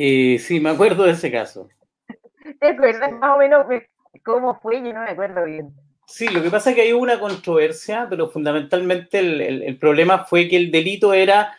[0.00, 1.68] Eh, sí, me acuerdo de ese caso.
[2.60, 3.66] ¿Te acuerdas más o menos
[4.24, 4.76] cómo fue?
[4.76, 5.74] Yo no me acuerdo bien.
[6.06, 10.56] Sí, lo que pasa es que hay una controversia, pero fundamentalmente el problema fue que
[10.56, 11.52] el delito era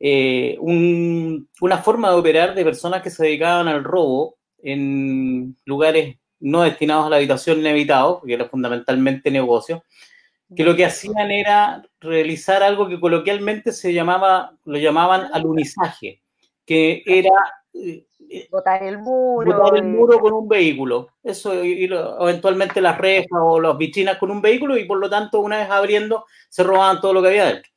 [0.00, 6.62] eh, una forma de operar de personas que se dedicaban al robo en lugares no
[6.62, 9.84] destinados a la habitación inevitados, porque era fundamentalmente negocio,
[10.54, 16.20] que lo que hacían era realizar algo que coloquialmente se llamaba, lo llamaban alunizaje,
[16.66, 17.30] que era
[18.50, 19.58] botar el muro.
[19.58, 21.08] Botar el muro con un vehículo.
[21.22, 21.84] Eso, y,
[22.20, 25.70] eventualmente las rejas o las vitrinas con un vehículo, y por lo tanto, una vez
[25.70, 27.70] abriendo, se robaban todo lo que había dentro.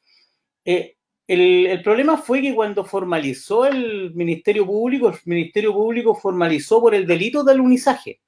[0.66, 0.96] Eh,
[1.28, 7.06] el, problema fue que cuando formalizó el Ministerio Público, el Ministerio Público formalizó por el
[7.06, 8.20] delito de alunizaje.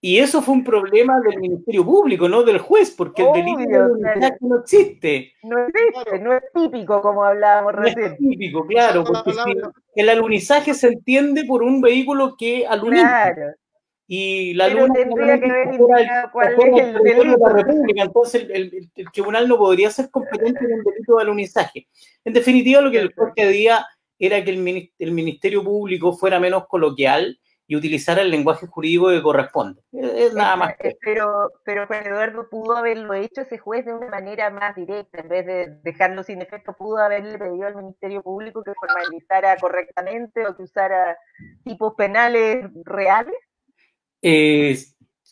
[0.00, 3.76] Y eso fue un problema del Ministerio Público, no del juez, porque el delito de
[3.76, 5.32] alunizaje no existe.
[5.42, 8.00] No existe, no es típico, como hablábamos recién.
[8.00, 9.32] No es típico, claro, porque
[9.96, 13.32] el alunizaje se entiende por un vehículo que aluniza.
[13.34, 13.54] Claro
[14.10, 15.78] y la luna tendría que ver
[16.32, 17.32] cuál es el delito.
[17.32, 21.88] De la República, entonces el, tribunal no podría ser competente en un delito de alunizaje.
[22.24, 23.86] En definitiva, lo que el juez pedía
[24.18, 29.80] era que el, Ministerio Público fuera menos coloquial y utilizara el lenguaje jurídico que corresponde.
[29.92, 30.74] Es, nada más.
[31.00, 35.28] Pero, pero Juan Eduardo pudo haberlo hecho ese juez de una manera más directa, en
[35.28, 40.56] vez de dejarlo sin efecto, pudo haberle pedido al Ministerio Público que formalizara correctamente o
[40.56, 41.16] que usara
[41.62, 43.36] tipos penales reales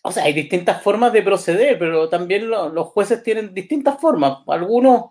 [0.07, 4.39] o sea, hay distintas formas de proceder, pero también los jueces tienen distintas formas.
[4.47, 5.07] Algunos,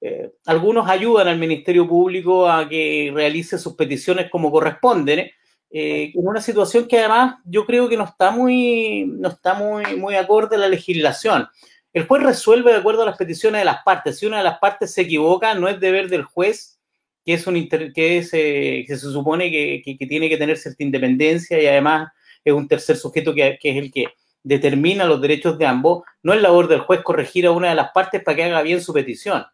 [0.00, 5.32] eh, algunos ayudan al Ministerio Público a que realice sus peticiones como corresponden, ¿eh?
[5.70, 9.96] Eh, en una situación que además yo creo que no está muy, no está muy,
[9.96, 11.48] muy acorde a la legislación.
[11.92, 14.18] El juez resuelve de acuerdo a las peticiones de las partes.
[14.18, 16.78] Si una de las partes se equivoca, no es deber del juez,
[17.24, 20.82] que es un que, es, que se supone que, que, que tiene que tener cierta
[20.82, 22.10] independencia y además
[22.44, 24.06] es un tercer sujeto que, es el que
[24.42, 27.90] determina los derechos de ambos, no es labor del juez corregir a una de las
[27.92, 29.44] partes para que haga bien su petición.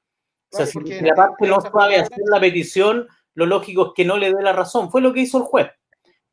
[0.52, 4.16] O sea, si la parte no sabe hacer la petición, lo lógico es que no
[4.16, 4.90] le dé la razón.
[4.90, 5.68] Fue lo que hizo el juez.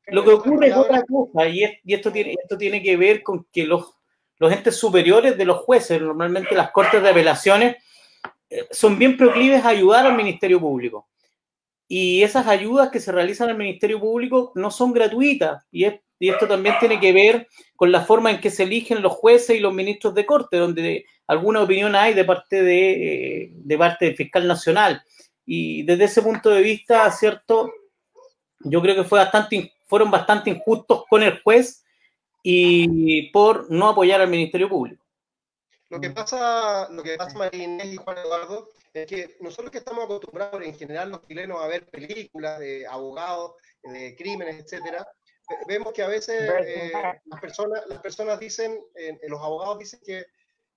[0.07, 3.65] Lo que ocurre es otra cosa, y, esto, tiene, esto tiene que ver con que
[3.65, 3.93] los,
[4.37, 7.77] los entes superiores de los jueces, normalmente las cortes de apelaciones,
[8.49, 11.07] eh, son bien proclives a ayudar al Ministerio Público.
[11.87, 16.29] Y esas ayudas que se realizan al Ministerio Público no son gratuitas, y es y
[16.29, 19.59] esto también tiene que ver con la forma en que se eligen los jueces y
[19.59, 24.47] los ministros de corte, donde alguna opinión hay de parte de, de parte del fiscal
[24.47, 25.01] nacional.
[25.47, 27.73] Y desde ese punto de vista, cierto,
[28.59, 31.83] yo creo que fue bastante, fueron bastante injustos con el juez
[32.41, 35.03] y por no apoyar al Ministerio Público.
[35.89, 40.05] Lo que pasa, lo que pasa María y Juan Eduardo, es que nosotros que estamos
[40.05, 45.05] acostumbrados en general los chilenos a ver películas de abogados, de crímenes, etcétera,
[45.67, 46.93] vemos que a veces eh,
[47.25, 48.79] las, personas, las personas dicen,
[49.27, 50.25] los abogados dicen que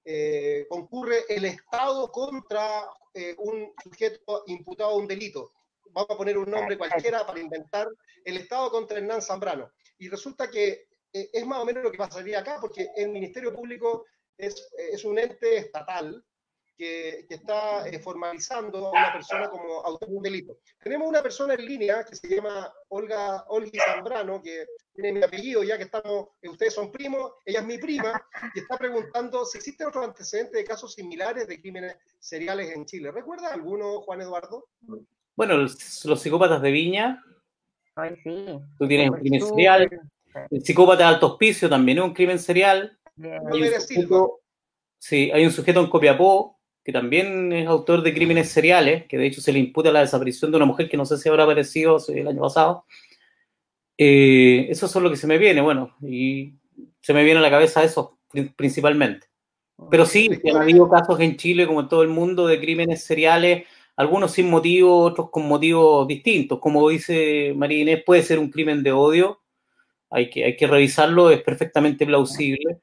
[0.04, 5.52] eh, concurre el Estado contra eh, un sujeto imputado a un delito.
[5.94, 7.88] Vamos a poner un nombre cualquiera para inventar
[8.24, 9.70] el Estado contra Hernán Zambrano.
[9.98, 14.04] Y resulta que es más o menos lo que pasaría acá, porque el Ministerio Público
[14.36, 16.24] es, es un ente estatal
[16.76, 20.58] que, está eh, formalizando a una persona como autor de un delito.
[20.82, 25.62] Tenemos una persona en línea que se llama Olga Olgi Zambrano, que tiene mi apellido,
[25.62, 29.58] ya que estamos, eh, ustedes son primos, ella es mi prima, y está preguntando si
[29.58, 33.10] existen otros antecedentes de casos similares de crímenes seriales en Chile.
[33.10, 34.66] ¿Recuerda alguno, Juan Eduardo?
[35.36, 37.24] Bueno, los, psicópatas de Viña.
[37.96, 38.46] Ay, sí.
[38.78, 39.88] Tú tienes un crimen serial.
[40.50, 42.98] El psicópata de alto hospicio también es un crimen serial.
[44.98, 49.26] sí, hay un sujeto en Copiapó que también es autor de crímenes seriales, que de
[49.26, 51.96] hecho se le imputa la desaparición de una mujer que no sé si habrá aparecido
[52.08, 52.84] el año pasado.
[53.96, 56.52] Eh, eso es lo que se me viene, bueno, y
[57.00, 58.18] se me viene a la cabeza eso
[58.56, 59.28] principalmente.
[59.90, 63.66] Pero sí, han habido casos en Chile, como en todo el mundo, de crímenes seriales,
[63.96, 66.58] algunos sin motivo, otros con motivos distintos.
[66.60, 69.40] Como dice María Inés, puede ser un crimen de odio,
[70.10, 72.80] hay que, hay que revisarlo, es perfectamente plausible.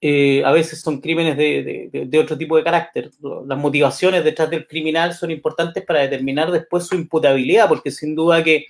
[0.00, 3.10] Eh, a veces son crímenes de, otro tipo de carácter.
[3.46, 8.44] Las motivaciones detrás del criminal son importantes para determinar después su imputabilidad, porque sin duda
[8.44, 8.66] que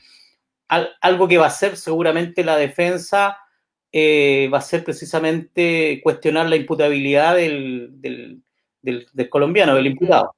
[0.68, 3.38] algo que va a hacer seguramente la defensa
[3.92, 8.42] eh, va a ser precisamente cuestionar la imputabilidad del,
[9.30, 10.34] colombiano, del imputado.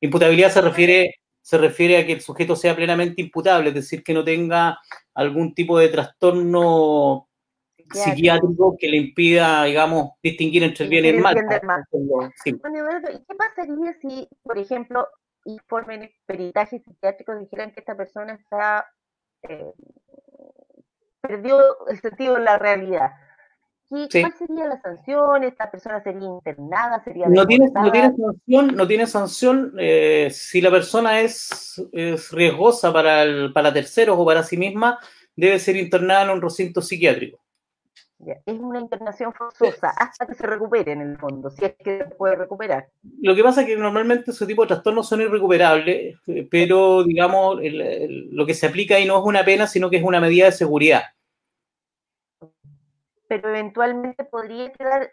[0.00, 4.14] Imputabilidad se refiere, se refiere a que el sujeto sea plenamente imputable, es decir, que
[4.14, 4.78] no tenga
[5.14, 7.28] algún tipo de trastorno
[7.92, 11.36] psiquiátrico que le impida, digamos, distinguir entre el bien y el mal.
[12.44, 15.08] ¿y qué pasaría si, por ejemplo,
[15.44, 18.86] informes peritajes psiquiátricos dijeran que esta persona está
[19.42, 19.72] eh,
[21.20, 23.10] perdió el sentido de la realidad?
[23.90, 25.42] ¿Cuál sería la sanción?
[25.42, 27.02] ¿Esta persona sería internada?
[27.02, 32.30] ¿Sería no, tiene, no tiene sanción, no tiene sanción eh, si la persona es, es
[32.30, 35.00] riesgosa para, el, para terceros o para sí misma,
[35.34, 37.40] debe ser internada en un recinto psiquiátrico.
[38.46, 42.14] Es una internación forzosa hasta que se recupere en el fondo, si es que se
[42.14, 42.86] puede recuperar.
[43.22, 47.58] Lo que pasa es que normalmente ese tipo de trastornos son irrecuperables, eh, pero digamos,
[47.60, 50.52] lo que se aplica ahí no es una pena, sino que es una medida de
[50.52, 51.02] seguridad.
[53.30, 55.12] Pero eventualmente podría quedar,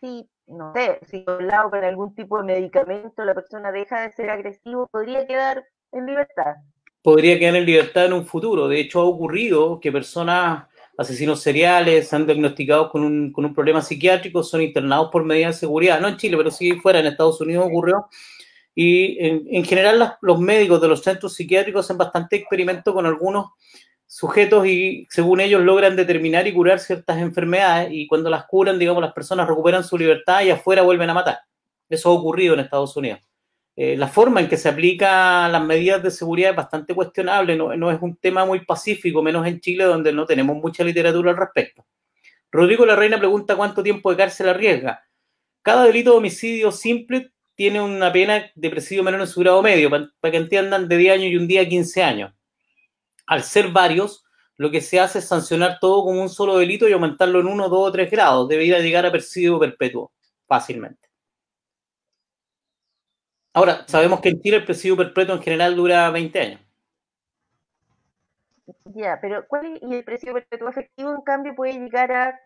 [0.00, 4.30] si, no sé, si lado con algún tipo de medicamento la persona deja de ser
[4.30, 6.54] agresivo, podría quedar en libertad.
[7.02, 8.68] Podría quedar en libertad en un futuro.
[8.68, 13.82] De hecho, ha ocurrido que personas asesinos seriales, han diagnosticados con un, con un problema
[13.82, 17.40] psiquiátrico, son internados por medidas de seguridad, no en Chile, pero sí fuera, en Estados
[17.40, 18.06] Unidos ocurrió.
[18.72, 23.50] Y en, general los médicos de los centros psiquiátricos hacen bastante experimento con algunos
[24.08, 29.02] sujetos y según ellos logran determinar y curar ciertas enfermedades y cuando las curan, digamos,
[29.02, 31.38] las personas recuperan su libertad y afuera vuelven a matar.
[31.88, 33.20] Eso ha ocurrido en Estados Unidos.
[33.76, 37.92] Eh, la forma en que se aplican las medidas de seguridad es bastante cuestionable, no,
[37.92, 41.86] es un tema muy pacífico, menos en Chile donde no tenemos mucha literatura al respecto.
[42.50, 45.04] Rodrigo La Reina pregunta cuánto tiempo de cárcel arriesga.
[45.62, 49.90] Cada delito de homicidio simple tiene una pena de presidio menor en su grado medio,
[49.90, 52.32] para, que entiendan, de 10 años y un día 15 años.
[53.28, 54.24] Al ser varios,
[54.56, 57.68] lo que se hace es sancionar todo como un solo delito y aumentarlo en 1,
[57.68, 58.48] 2 o 3 grados.
[58.48, 60.12] Debería llegar a presidio perpetuo
[60.46, 61.08] fácilmente.
[63.52, 66.60] Ahora, sabemos que en Chile el presidio perpetuo en general dura 20 años.
[68.94, 72.40] Ya, pero ¿cuál es, y el presidio perpetuo efectivo, en cambio, puede llegar a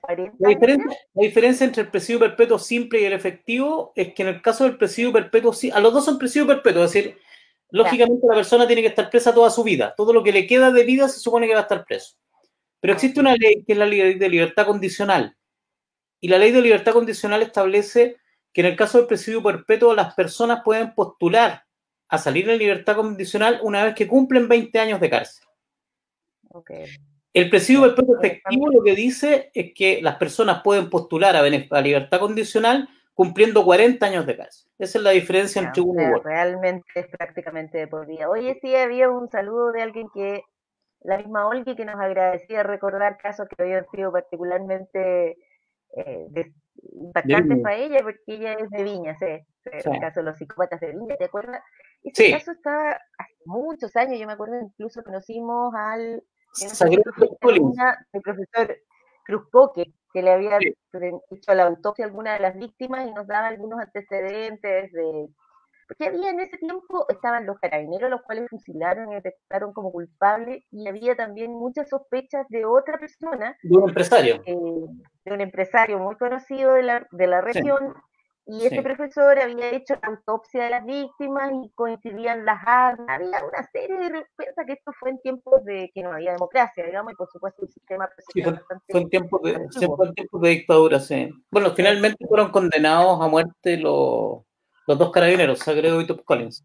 [0.00, 4.22] 40 la diferencia, la diferencia entre el presidio perpetuo simple y el efectivo es que
[4.22, 7.18] en el caso del presidio perpetuo, a los dos son presidio perpetuo, es decir,
[7.70, 9.94] lógicamente la persona tiene que estar presa toda su vida.
[9.96, 12.16] Todo lo que le queda de vida se supone que va a estar preso.
[12.80, 15.36] Pero existe una ley que es la ley de libertad condicional.
[16.20, 18.16] Y la ley de libertad condicional establece
[18.52, 21.64] que en el caso del presidio perpetuo las personas pueden postular
[22.08, 25.44] a salir en libertad condicional una vez que cumplen 20 años de cárcel.
[27.32, 31.42] El presidio perpetuo efectivo lo que dice es que las personas pueden postular a,
[31.82, 34.70] libertad condicional cumpliendo 40 años de cárcel.
[34.78, 36.22] Esa es la diferencia entre uno y otro.
[36.22, 38.30] Realmente es prácticamente de por vida.
[38.30, 40.44] Oye, sí, había un saludo de alguien que,
[41.00, 45.36] la misma Olga, que nos agradecía recordar casos que habían sido particularmente
[45.96, 46.52] eh,
[46.92, 49.26] impactantes para ella, porque ella es de Viña, sí,
[49.64, 51.60] el caso de los psicópatas de Viña, ¿te acuerdas?
[52.04, 56.22] Ese caso estaba hace muchos años, yo me acuerdo incluso conocimos al
[58.14, 58.78] el profesor
[59.24, 63.48] Cruzcoque, que le había hecho la autopsia a alguna de las víctimas y nos daba
[63.48, 65.28] algunos antecedentes de
[65.88, 70.66] porque había en ese tiempo, estaban los carabineros, los cuales fusilaron y detectaron como culpable,
[70.70, 73.56] y había también muchas sospechas de otra persona.
[73.62, 74.42] De un empresario.
[74.44, 74.54] Eh,
[75.24, 77.94] de un empresario muy conocido de la, de la región.
[78.50, 83.06] Y ese profesor había hecho la autopsia de las víctimas y coincidían las armas.
[83.08, 86.86] Había una serie de respuestas que esto fue en tiempos de que no había democracia,
[86.86, 88.58] digamos, y por supuesto un sistema sí, fue,
[88.88, 91.30] fue, en tiempos de, de dictadura, sí.
[91.50, 94.44] Bueno, finalmente fueron condenados a muerte los
[94.86, 96.64] Los dos carabineros, Sagredo y Top Collins.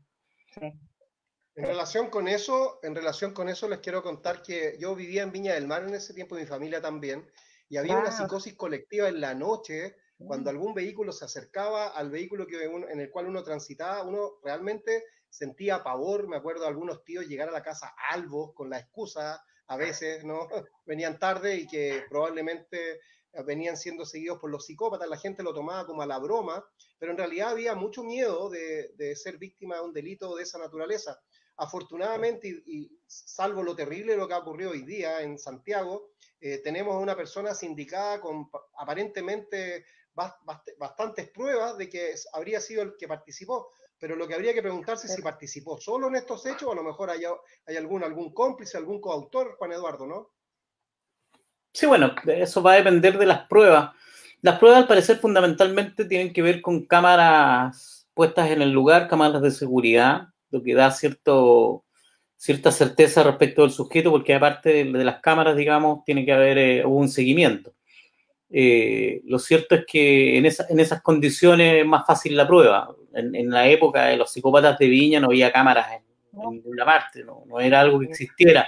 [1.56, 5.34] En relación con eso, en relación con eso les quiero contar que yo vivía en
[5.34, 7.30] Viña del Mar en ese tiempo, mi familia también,
[7.68, 12.48] y había una psicosis colectiva en la noche, cuando algún vehículo se acercaba al vehículo
[12.48, 17.28] que en el cual uno transitaba, uno realmente sentía pavor, me acuerdo de algunos tíos
[17.28, 20.48] llegar a la casa albos con la excusa, a veces, ¿no?
[20.86, 23.00] Venían tarde y que probablemente
[23.46, 26.64] venían siendo seguidos por los psicópatas, la gente lo tomaba como a la broma,
[27.00, 31.20] pero en realidad había mucho miedo de, ser víctima de un delito de esa naturaleza.
[31.58, 36.60] Afortunadamente, y, salvo lo terrible de lo que ha ocurrido hoy día en Santiago, eh,
[36.60, 43.08] tenemos a una persona sindicada con aparentemente bastantes pruebas de que habría sido el que
[43.08, 46.72] participó, pero lo que habría que preguntarse es si participó solo en estos hechos o
[46.72, 47.24] a lo mejor hay,
[47.66, 50.32] hay algún, algún cómplice, algún coautor, Juan Eduardo, ¿no?
[51.74, 53.92] Sí, bueno, eso va a depender de las pruebas.
[54.42, 59.42] Las pruebas, al parecer, fundamentalmente tienen que ver con cámaras puestas en el lugar, cámaras
[59.42, 61.86] de seguridad, lo que da cierto,
[62.36, 66.86] cierta certeza respecto del sujeto, porque aparte de, las cámaras, digamos, tiene que haber eh,
[66.86, 67.74] un seguimiento.
[68.56, 72.96] Eh, lo cierto es que en, en, esas condiciones es más fácil la prueba.
[73.16, 76.04] En, la época de los psicópatas de Viña no había cámaras en,
[76.52, 78.68] ninguna parte, no, no era algo que existiera.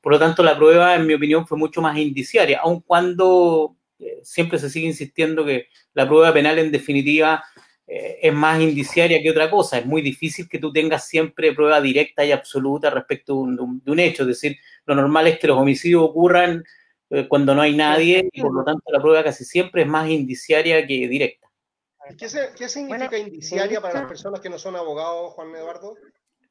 [0.00, 4.20] Por lo tanto, la prueba, en mi opinión, fue mucho más indiciaria, aun cuando eh,
[4.22, 7.42] siempre se sigue insistiendo que la prueba penal, en definitiva,
[7.86, 9.78] eh, es más indiciaria que otra cosa.
[9.78, 14.22] Es muy difícil que tú tengas siempre prueba directa y absoluta respecto de un, hecho.
[14.22, 16.64] Es decir, lo normal es que los homicidios ocurran
[17.10, 20.08] eh, cuando no hay nadie y por lo tanto la prueba casi siempre es más
[20.08, 21.48] indiciaria que directa.
[22.18, 25.94] ¿Qué, qué significa indiciaria para las personas que no son abogados, Juan Eduardo?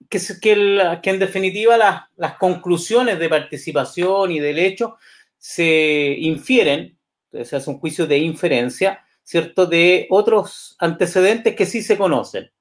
[0.10, 4.98] que, que, que en definitiva las, las, conclusiones de participación y del hecho
[5.38, 6.98] se infieren,
[7.32, 12.52] se hace un juicio de inferencia, ¿cierto?, de otros antecedentes que sí se conocen.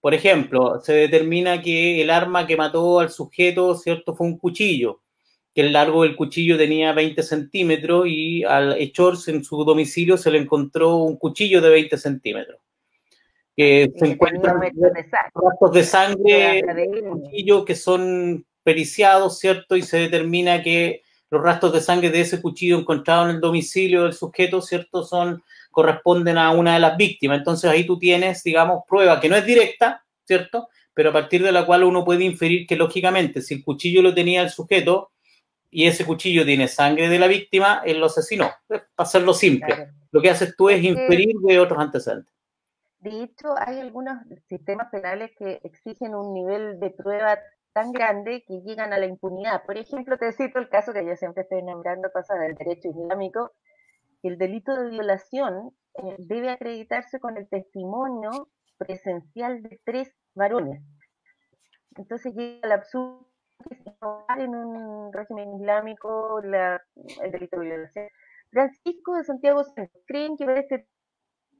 [0.00, 5.00] Por ejemplo, se determina que el arma que mató al sujeto, ¿cierto?, fue un cuchillo,
[5.54, 10.30] que el largo del cuchillo tenía 20 centímetros y al hechor en su domicilio se
[10.30, 12.60] le encontró un cuchillo de 20 centímetros
[13.56, 16.62] que se encuentran rastros de sangre
[17.10, 19.76] cuchillo que son periciados, ¿cierto?
[19.76, 24.04] Y se determina que los rastros de sangre de ese cuchillo encontrado en el domicilio
[24.04, 25.04] del sujeto, ¿cierto?
[25.04, 27.38] Son, corresponden a una de las víctimas.
[27.38, 30.68] Entonces ahí tú tienes, digamos, prueba que no es directa, ¿cierto?
[30.94, 34.14] Pero a partir de la cual uno puede inferir que, lógicamente, si el cuchillo lo
[34.14, 35.10] tenía el sujeto
[35.70, 38.50] y ese cuchillo tiene sangre de la víctima, él lo asesinó.
[38.66, 39.92] Para hacerlo simple.
[40.10, 42.34] Lo que haces tú es inferir de otros antecedentes.
[42.98, 47.38] De hecho, hay algunos sistemas penales que exigen un nivel de prueba
[47.72, 49.64] tan grande que llegan a la impunidad.
[49.64, 53.52] Por ejemplo, te cito el caso que yo siempre estoy nombrando, pasa del derecho islámico,
[54.22, 60.82] el delito de violación eh, debe acreditarse con el testimonio presencial de tres varones.
[61.96, 63.29] Entonces llega el absurdo que
[64.38, 68.08] en un régimen islámico el delito de violación.
[68.50, 69.62] Francisco de Santiago
[70.06, 70.86] creen que este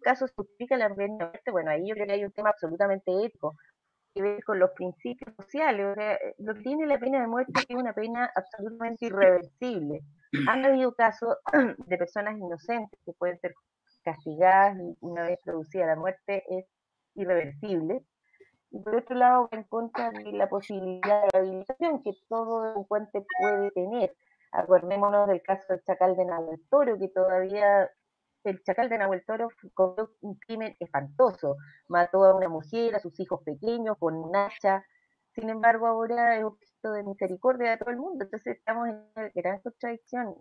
[0.03, 3.13] caso justifica la pena de muerte, bueno, ahí yo creo que hay un tema absolutamente
[3.25, 3.55] ético
[4.15, 5.87] que ver con los principios sociales.
[5.87, 10.01] O sea, lo que tiene la pena de muerte es una pena absolutamente irreversible.
[10.49, 11.37] Han habido casos
[11.87, 13.53] de personas inocentes que pueden ser
[14.03, 16.67] castigadas una vez producida la muerte es
[17.15, 18.03] irreversible.
[18.71, 23.71] Y por otro lado, en contra de la posibilidad de rehabilitación que todo delincuente puede
[23.73, 24.15] tener.
[24.53, 27.91] Acordémonos del caso del Chacal de Nahuel Toro, que todavía
[28.45, 31.57] el chacal de Nahuel Toro cometió un crimen espantoso.
[31.89, 34.85] Mató a una mujer, a sus hijos pequeños, con un hacha.
[35.35, 38.25] Sin embargo, ahora es objeto de misericordia de todo el mundo.
[38.25, 40.35] Entonces estamos en una gran contradicción.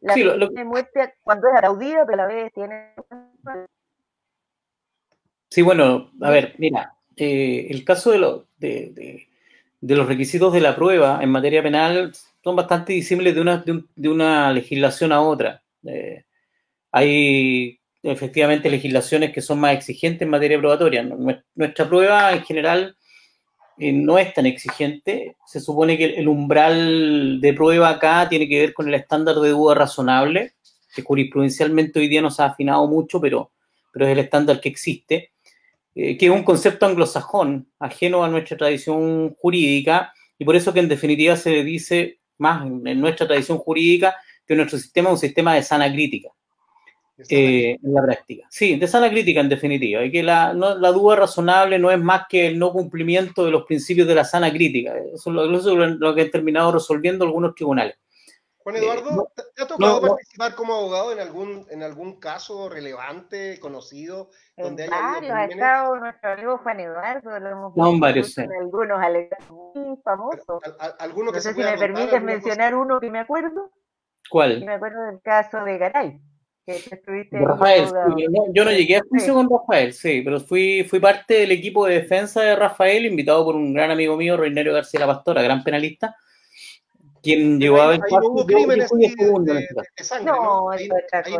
[0.00, 2.94] La sí, de muerte cuando es aplaudida, pero a la vez tiene...
[5.50, 9.26] Sí, bueno, a ver, mira, eh, el caso de,
[9.80, 12.12] de, los requisitos de la prueba en materia penal
[12.42, 15.62] son bastante disímiles de una, de, una legislación a otra.
[15.86, 16.24] Eh,
[16.90, 21.02] hay efectivamente legislaciones que son más exigentes en materia probatoria.
[21.54, 22.96] Nuestra prueba en general
[23.78, 25.36] eh, no es tan exigente.
[25.46, 29.50] Se supone que el umbral de prueba acá tiene que ver con el estándar de
[29.50, 30.52] duda razonable,
[30.94, 33.50] que jurisprudencialmente hoy día no se ha afinado mucho, pero,
[33.92, 35.32] pero es el estándar que existe,
[35.94, 40.80] eh, que es un concepto anglosajón, ajeno a nuestra tradición jurídica, y por eso que
[40.80, 44.16] en definitiva se dice más en nuestra tradición jurídica
[44.46, 46.30] que nuestro sistema es un sistema de sana crítica.
[47.28, 48.46] Eh, en la práctica.
[48.50, 50.04] Sí, de sana crítica en definitiva.
[50.04, 53.64] Y que la, la, duda razonable no es más que el no cumplimiento de los
[53.64, 54.94] principios de la sana crítica.
[55.14, 57.96] Eso es lo, que han terminado resolviendo algunos tribunales.
[58.58, 64.30] Juan Eduardo, ¿te ha tocado participar como abogado en algún, en algún caso relevante, conocido?
[64.56, 68.42] Donde en varios, ha estado nuestro amigo Juan Eduardo, lo hemos no, varios, sí.
[68.42, 68.98] en algunos
[69.50, 70.62] muy famosos.
[70.98, 73.70] ¿Alguno que no sé si me permites mencionar uno que me acuerdo.
[74.30, 74.64] ¿Cuál?
[74.64, 76.20] Me acuerdo del caso de Garay.
[76.66, 76.82] Que
[77.30, 77.90] Rafael,
[78.54, 82.00] yo no llegué a juicio con Rafael, sí, pero fui, fui parte del equipo de
[82.00, 86.16] defensa de Rafael, invitado por un gran amigo mío, Reinerio García La Pastora, gran penalista,
[87.24, 89.08] quien llegó a ver no hubo crímenes de,
[90.04, 90.70] sangre, ¿no?
[90.70, 90.94] Ahí, no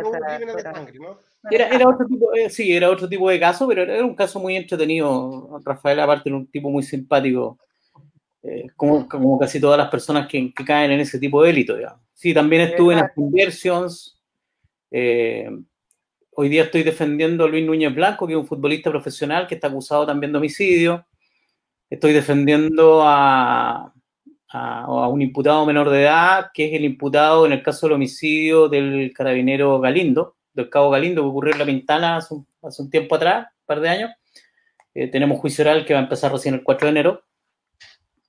[0.09, 1.19] hubo crímenes de sangre, ¿no?
[1.49, 4.39] Era, era, otro tipo, eh, sí, era otro tipo de caso, pero era un caso
[4.39, 5.61] muy entretenido.
[5.63, 7.59] Rafael, aparte, era un tipo muy simpático,
[8.41, 11.75] eh, como, como, casi todas las personas que, que, caen en ese tipo de delito.
[11.75, 12.01] Digamos.
[12.13, 14.19] Sí, también estuve en las Conversions.
[14.89, 15.47] Eh,
[16.31, 19.67] hoy día estoy defendiendo a Luis Núñez Blanco, que es un futbolista profesional que está
[19.67, 21.05] acusado también de homicidio.
[21.89, 23.94] Estoy defendiendo a,
[24.55, 28.69] a, un imputado menor de edad, que es el imputado en el caso del homicidio
[28.69, 32.33] del carabinero Galindo, del cabo Galindo, que ocurrió en La Pintana hace
[32.81, 34.11] un, tiempo atrás, un par de años.
[34.93, 37.23] Eh, tenemos juicio oral que va a empezar recién el 4 de enero.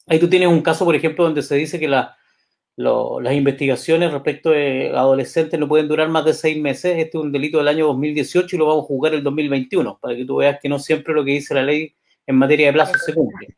[0.08, 4.90] Ahí tú tienes un caso, por ejemplo, donde se dice que las investigaciones respecto de
[4.90, 6.98] adolescentes no pueden durar más de seis meses.
[6.98, 10.16] Este es un delito del año 2018 y lo vamos a juzgar el 2021, para
[10.16, 11.94] que tú veas que no siempre lo que dice la ley
[12.26, 13.56] en materia de plazo se cumple.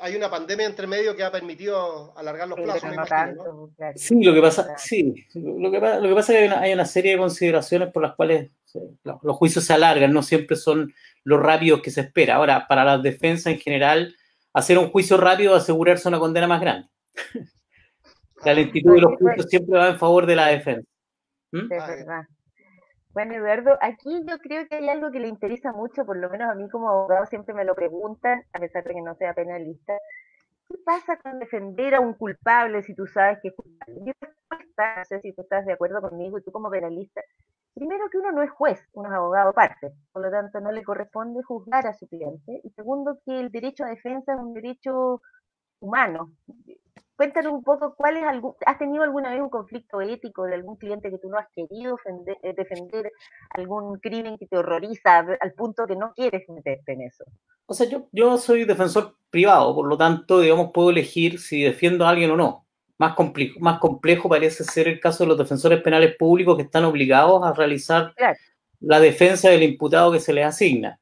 [0.00, 2.88] Hay, una pandemia entre medio que ha permitido alargar los plazos.
[3.96, 7.12] Sí, lo que pasa, sí, lo que, lo que pasa es que hay una, serie
[7.12, 8.52] de consideraciones por las cuales
[9.02, 12.36] los, juicios se alargan, no siempre son los rápidos que se espera.
[12.36, 14.14] Ahora, para la defensa en general,
[14.52, 16.88] hacer un juicio rápido asegurarse una condena más grande.
[18.44, 20.88] la lentitud de los juicios siempre va en favor de la defensa.
[21.50, 21.72] ¿Mm?
[21.72, 22.22] Es verdad.
[23.12, 26.50] Bueno, Eduardo, aquí yo creo que hay algo que le interesa mucho, por lo menos
[26.50, 29.92] a mí como abogado siempre me lo preguntan, a pesar de que no sea penalista.
[30.66, 34.00] ¿Qué pasa con defender a un culpable si tú sabes que es culpable?
[34.06, 37.20] Yo no sé si tú estás de acuerdo conmigo y tú como penalista.
[37.74, 40.82] Primero que uno no es juez, uno es abogado parte, por lo tanto no le
[40.82, 42.62] corresponde juzgar a su cliente.
[42.64, 45.20] Y segundo que el derecho a defensa es un derecho
[45.80, 46.30] humano
[47.22, 50.74] cuéntanos un poco, ¿cuál es algún, ¿has tenido alguna vez un conflicto ético de algún
[50.74, 51.96] cliente que tú no has querido
[52.42, 53.12] eh, defender,
[53.50, 57.22] algún crimen que te horroriza al punto que no quieres meterte en eso?
[57.66, 62.04] O sea, yo, yo soy defensor privado, por lo tanto, digamos, puedo elegir si defiendo
[62.04, 62.66] a alguien o no.
[62.98, 66.84] Más complejo, más complejo parece ser el caso de los defensores penales públicos que están
[66.84, 68.12] obligados a realizar
[68.80, 70.98] la defensa del imputado que se les asigna.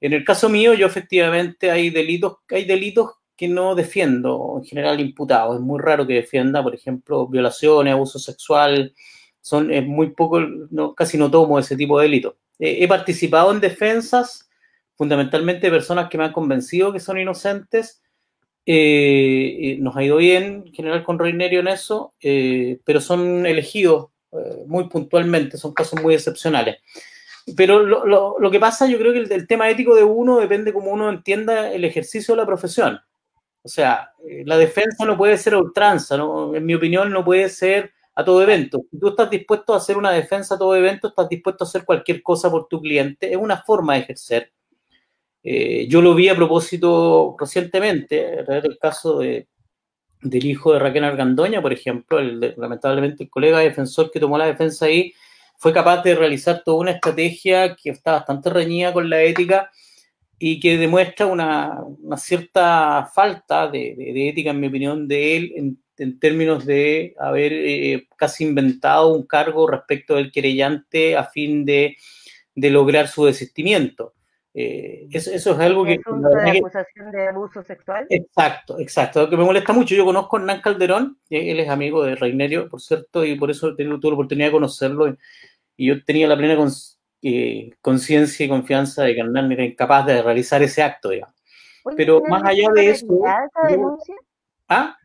[0.00, 5.00] En el caso mío, yo efectivamente hay delitos, hay delitos que no defiendo en general
[5.00, 5.56] imputados.
[5.56, 8.94] Es muy raro que defienda, por ejemplo, violaciones, abuso sexual.
[9.40, 10.42] Son, es muy poco,
[10.94, 12.34] casi no tomo ese tipo de delitos.
[12.58, 14.50] he participado en defensas,
[14.94, 18.02] fundamentalmente de personas que me han convencido que son inocentes.
[18.66, 24.10] Eh, nos ha ido bien en general con Reinerio en eso, eh, pero son elegidos
[24.32, 26.76] eh, muy puntualmente, son casos muy excepcionales.
[27.56, 30.38] Pero lo, lo, lo, que pasa, yo creo que el, el, tema ético de uno
[30.38, 33.00] depende cómo uno entienda el ejercicio de la profesión.
[33.62, 37.48] O sea, eh, la defensa no puede ser a ultranza, en mi opinión no puede
[37.48, 38.82] ser a todo evento.
[38.90, 41.84] Si tú estás dispuesto a hacer una defensa a todo evento, estás dispuesto a hacer
[41.84, 44.52] cualquier cosa por tu cliente, es una forma de ejercer.
[45.42, 49.48] Eh, yo lo vi a propósito recientemente, el caso de,
[50.22, 54.46] del hijo de Raquel Argandoña, por ejemplo, el, lamentablemente el colega defensor que tomó la
[54.46, 55.14] defensa ahí
[55.56, 59.70] fue capaz de realizar toda una estrategia que está bastante reñida con la ética
[60.42, 65.52] y que demuestra una, una cierta falta de, de, ética, en mi opinión, de él
[65.54, 71.66] en, en términos de haber eh, casi inventado un cargo respecto del querellante a fin
[71.66, 71.94] de,
[72.54, 74.14] de lograr su desistimiento.
[74.54, 75.98] Eh, eso, eso, es algo que...
[75.98, 78.06] de acusación de abuso sexual?
[78.08, 79.20] Exacto, exacto.
[79.20, 82.66] Lo que me molesta mucho, yo conozco a Hernán Calderón, él es amigo de Reinerio,
[82.70, 85.14] por cierto, y por eso tengo tuve la oportunidad de conocerlo,
[85.76, 90.62] y yo tenía la plena conciencia y confianza de que Hernán era incapaz de realizar
[90.62, 91.34] ese acto, digamos.
[91.96, 93.06] Pero más allá de eso...
[93.06, 94.14] Esa denuncia?
[94.68, 94.96] ¿Ah?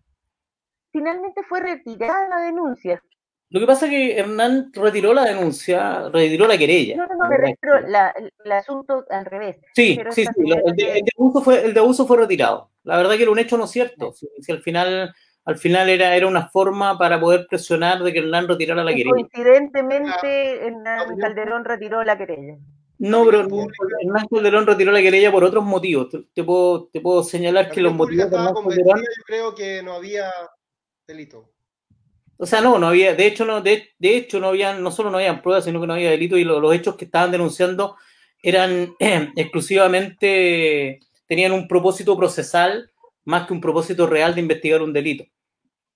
[0.91, 3.01] Finalmente fue retirada la denuncia.
[3.49, 6.97] Lo que pasa es que Hernán retiró la denuncia, retiró la querella.
[6.97, 7.29] No, no, no,
[7.61, 7.77] pero
[8.43, 9.57] el asunto al revés.
[9.73, 12.71] Sí, sí, sí, el de, abuso fue, el de abuso fue retirado.
[12.83, 14.13] La verdad que era un hecho no cierto.
[14.13, 15.13] Si, si al final
[15.45, 19.11] al final era, era una forma para poder presionar de que Hernán retirara la querella.
[19.11, 22.57] Coincidentemente, Hernán Calderón retiró la querella.
[22.97, 26.09] No, pero Hernán Calderón retiró la querella por otros motivos.
[26.33, 28.99] Te, puedo, te puedo señalar que los motivos de Hernán Calderón...
[28.99, 30.31] Yo creo que no había
[31.07, 31.51] delito.
[32.37, 35.09] O sea, no, no había, de hecho, no, de, de hecho, no había, no solo
[35.11, 37.95] no habían pruebas, sino que no había delito, y los hechos que estaban denunciando
[38.41, 38.93] eran
[39.35, 42.91] exclusivamente, tenían un propósito procesal
[43.25, 45.25] más que un propósito real de investigar un delito.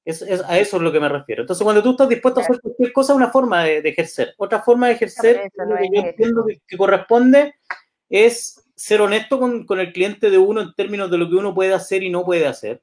[0.09, 1.43] Es, a eso es lo que me refiero.
[1.43, 4.33] Entonces, cuando tú estás dispuesto a hacer cualquier cosa, una forma de, ejercer.
[4.37, 7.53] Otra forma de ejercer que yo entiendo que, corresponde
[8.09, 11.53] es ser honesto con, con, el cliente de uno en términos de lo que uno
[11.53, 12.81] puede hacer y no puede hacer.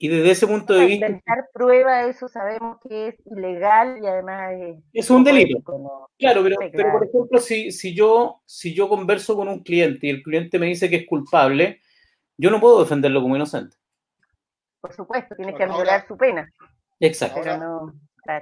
[0.00, 1.06] Y desde ese punto de vista...
[1.06, 4.54] Inventar prueba, eso sabemos que es ilegal y además
[4.92, 5.10] es...
[5.10, 5.60] un delito.
[6.16, 10.10] Claro, pero, pero por ejemplo, si, si, yo, si yo converso con un cliente y
[10.10, 11.80] el cliente me dice que es culpable,
[12.36, 13.76] yo no puedo defenderlo como inocente.
[14.80, 16.48] Por supuesto, tiene que anular su pena.
[17.00, 17.40] Exacto.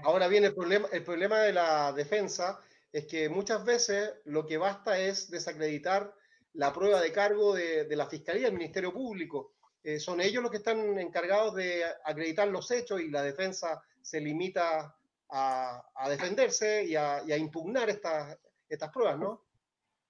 [0.02, 2.58] Ahora, viene el problema, el problema de la defensa
[2.92, 6.12] es que muchas veces lo que basta es desacreditar
[6.54, 9.52] la prueba de cargo de, de la Fiscalía, del Ministerio Público.
[9.86, 14.20] Eh, son ellos los que están encargados de acreditar los hechos y la defensa se
[14.20, 14.96] limita
[15.30, 18.36] a, defenderse y a, impugnar estas,
[18.68, 19.44] estas pruebas, ¿no?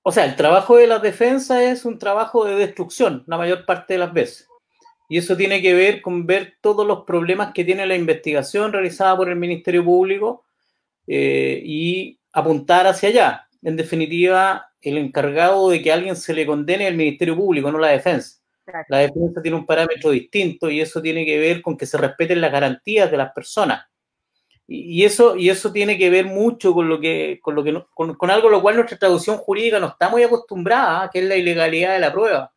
[0.01, 3.95] O sea, el trabajo de la defensa es un trabajo de destrucción la mayor parte
[3.95, 4.49] de las veces.
[5.09, 9.17] Y eso tiene que ver con ver todos los problemas que tiene la investigación realizada
[9.17, 10.45] por el Ministerio Público
[11.07, 13.49] eh, y apuntar hacia allá.
[13.63, 17.79] En definitiva, el encargado de que alguien se le condene es el Ministerio Público, no
[17.79, 18.41] la defensa.
[18.89, 22.41] La defensa tiene un parámetro distinto y eso tiene que ver con que se respeten
[22.41, 23.87] las garantías de las personas.
[24.69, 28.31] Y, eso, y eso tiene que ver mucho con lo que, con lo que con,
[28.31, 32.01] algo lo cual nuestra traducción jurídica no está muy acostumbrada, que es la ilegalidad de
[32.01, 32.53] la prueba.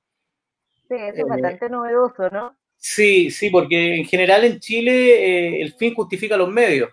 [0.89, 2.57] Sí, eso es eh, bastante novedoso, ¿no?
[2.75, 6.89] Sí, sí, porque en general en Chile eh, el fin justifica los medios.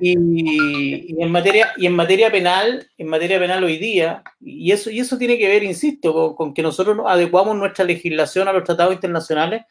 [0.00, 5.00] Y, en materia, y en materia penal, en materia penal hoy día, y eso, y
[5.00, 9.62] eso tiene que ver, insisto, con, que nosotros adecuamos nuestra legislación a los tratados internacionales,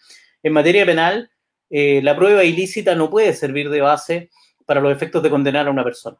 [0.41, 1.31] en materia penal,
[1.69, 4.29] eh, la prueba ilícita no puede servir de base
[4.65, 6.17] para los efectos de condenar a una persona.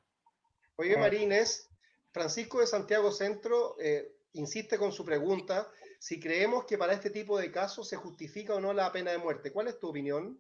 [0.78, 1.70] Oye, Marines,
[2.12, 5.68] Francisco de Santiago Centro eh, insiste con su pregunta
[6.00, 9.18] si creemos que para este tipo de casos se justifica o no la pena de
[9.18, 9.52] muerte.
[9.52, 10.40] ¿Cuál es tu opinión?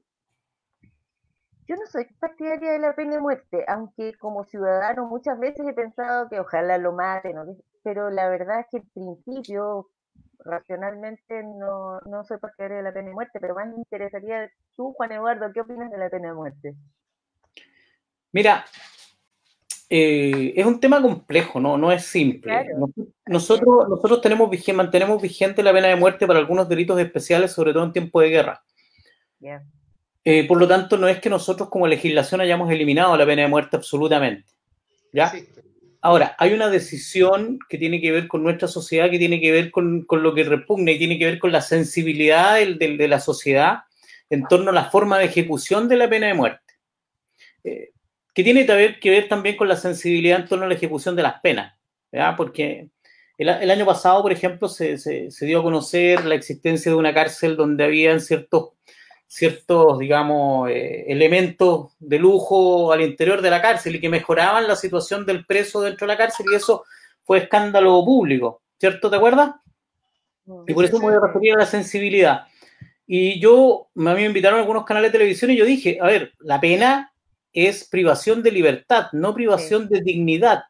[1.67, 5.73] Yo no soy partidaria de la pena de muerte, aunque como ciudadano muchas veces he
[5.73, 7.35] pensado que ojalá lo maten,
[7.83, 9.89] pero la verdad es que en principio,
[10.39, 14.93] racionalmente, no, no soy partidaria de la pena de muerte, pero más me interesaría tú,
[14.93, 16.75] Juan Eduardo, ¿qué opinas de la pena de muerte?
[18.31, 18.65] Mira,
[19.89, 22.65] eh, es un tema complejo, no, no es simple.
[23.25, 27.83] Nosotros, nosotros tenemos, mantenemos vigente la pena de muerte para algunos delitos especiales, sobre todo
[27.83, 28.63] en tiempo de guerra.
[30.23, 33.47] Eh, por lo tanto, no es que nosotros como legislación hayamos eliminado la pena de
[33.47, 34.45] muerte absolutamente.
[35.13, 35.31] ¿Ya?
[36.01, 39.71] Ahora, hay una decisión que tiene que ver con nuestra sociedad, que tiene que ver
[39.71, 43.79] con, lo que repugna y tiene que ver con la sensibilidad de la sociedad
[44.29, 46.73] en torno a la forma de ejecución de la pena de muerte.
[47.63, 47.91] Eh,
[48.35, 48.65] que tiene
[48.99, 51.73] que ver, también con la sensibilidad en torno a la ejecución de las penas.
[52.11, 52.35] ¿ya?
[52.35, 52.89] Porque
[53.37, 57.55] el, año pasado, por ejemplo, se, se, dio a conocer la existencia de una cárcel
[57.55, 58.73] donde habían ciertos
[59.27, 64.75] ciertos, digamos, eh, elementos de lujo al interior de la cárcel y que mejoraban la
[64.75, 66.85] situación del preso dentro de la cárcel y eso
[67.23, 69.09] fue escándalo público, ¿cierto?
[69.09, 69.55] ¿Te acuerdas?
[70.67, 72.45] Y por eso me voy a referir a la sensibilidad.
[73.07, 76.05] Y yo, a mí me invitaron a algunos canales de televisión y yo dije, a
[76.05, 77.11] ver, la pena
[77.55, 80.63] es privación de libertad, no privación de dignidad.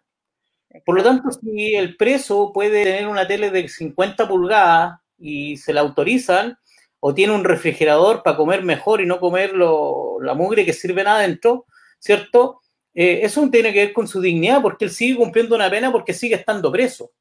[0.86, 5.74] Por lo tanto, si el preso puede tener una tele de 50 pulgadas y se
[5.74, 6.58] la autorizan,
[7.00, 11.66] o tiene un refrigerador para comer mejor y no comer la mugre que sirven adentro,
[12.00, 12.62] ¿cierto?
[12.94, 16.14] Eh, eso tiene que ver con su dignidad porque él sigue cumpliendo una pena porque
[16.14, 17.12] sigue estando preso.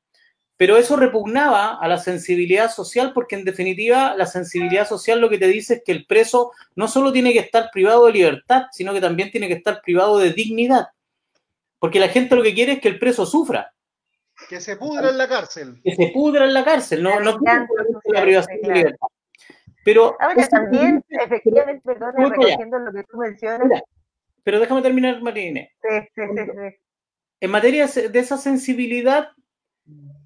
[0.56, 5.38] Pero eso repugnaba a la sensibilidad social porque en definitiva la sensibilidad social lo que
[5.38, 8.92] te dice es que el preso no solo tiene que estar privado de libertad, sino
[8.92, 10.88] que también tiene que estar privado de dignidad.
[11.80, 13.74] Porque la gente lo que quiere es que el preso sufra.
[14.48, 15.80] Que se pudra en la cárcel.
[15.82, 17.38] Que se pudra en la cárcel, no, no
[18.04, 19.08] la privación de libertad.
[19.84, 23.82] Pero Ahora también, efectivamente, perdona, recogiendo lo que tú mencionas.
[24.42, 25.72] pero déjame terminar, Marine.
[25.82, 26.76] Sí, sí, sí,
[27.40, 29.28] En materia de esa sensibilidad,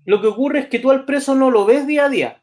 [0.08, 2.42] lo que ocurre es que tú al preso no lo ves día a día.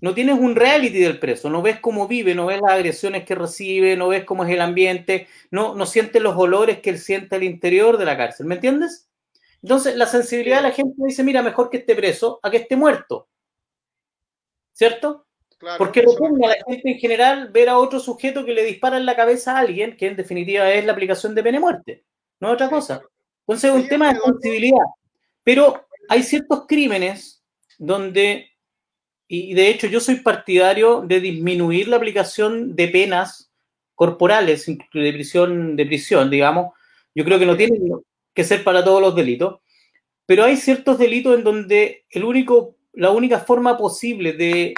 [0.00, 3.34] No tienes un reality del preso, no ves cómo vive, no ves las agresiones que
[3.34, 7.36] recibe, no ves cómo es el ambiente, no, no sientes los olores que él siente
[7.36, 9.06] al interior de la cárcel, ¿me entiendes?
[9.62, 12.74] Entonces, la sensibilidad de la gente dice, mira, mejor que esté preso a que esté
[12.74, 13.28] muerto.
[14.72, 15.26] ¿Cierto?
[15.76, 19.04] Porque repugna a la gente en general ver a otro sujeto que le dispara en
[19.04, 22.06] la cabeza a alguien, que en definitiva es la aplicación de pena muerte,
[22.40, 23.02] no es otra cosa.
[23.40, 24.86] Entonces es un tema de sensibilidad.
[25.44, 27.40] Pero hay ciertos crímenes
[27.78, 28.50] donde,
[29.28, 33.52] y de hecho yo soy partidario de disminuir la aplicación de penas
[33.94, 36.74] corporales de prisión, de prisión, digamos.
[37.14, 37.78] Yo creo que no tiene
[38.34, 39.60] que ser para todos los delitos,
[40.26, 44.74] pero hay ciertos delitos en donde el único, la única forma posible de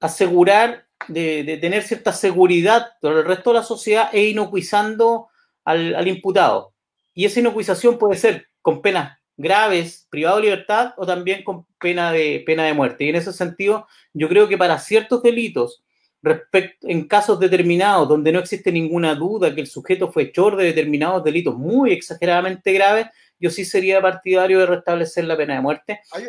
[0.00, 5.28] asegurar de, tener cierta seguridad por el resto de la sociedad e inocuizando
[5.64, 6.74] al, al imputado.
[7.14, 12.12] Y esa inocuización puede ser con penas graves, privado de libertad o también con pena
[12.12, 13.04] de, pena de muerte.
[13.04, 15.82] Y en ese sentido, yo creo que para ciertos delitos,
[16.22, 20.64] respecto, en casos determinados donde no existe ninguna duda que el sujeto fue hechor de
[20.64, 23.06] determinados delitos muy exageradamente graves,
[23.38, 26.00] yo sí sería partidario de restablecer la pena de muerte.
[26.12, 26.24] Hay,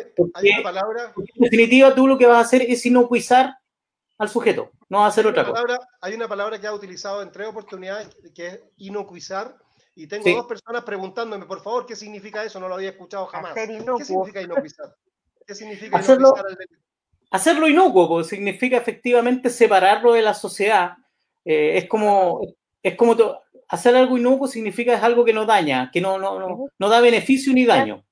[0.50, 1.14] una palabra.
[1.16, 3.54] En definitiva, tú lo que vas a hacer es inocuizar
[4.18, 5.78] al sujeto, no vas a hacer otra cosa.
[6.00, 9.56] Hay una palabra que ha utilizado en tres oportunidades que es inocuizar
[9.98, 12.60] y tengo dos personas preguntándome, por favor, ¿qué significa eso?
[12.60, 13.54] No lo había escuchado jamás.
[13.54, 14.94] ¿Qué significa inocuizar?
[15.46, 16.34] ¿Qué significa hacerlo,
[17.30, 20.92] Hacerlo inocuo, pues, significa efectivamente separarlo de la sociedad.
[21.44, 22.42] Eh, es como,
[22.82, 23.16] es como
[23.68, 27.00] hacer algo inocuo significa es algo que no daña, que no, no, no, no da
[27.00, 28.04] beneficio ni daño.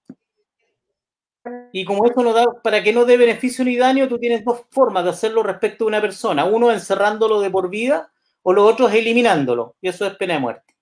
[1.71, 4.63] Y como esto no da, para que no dé beneficio ni daño, tú tienes dos
[4.71, 6.47] formas de hacerlo respecto a una persona.
[6.47, 8.11] Uno encerrándolo de por vida
[8.43, 9.77] o lo otro es eliminándolo.
[9.83, 10.74] Y eso es pena de muerte.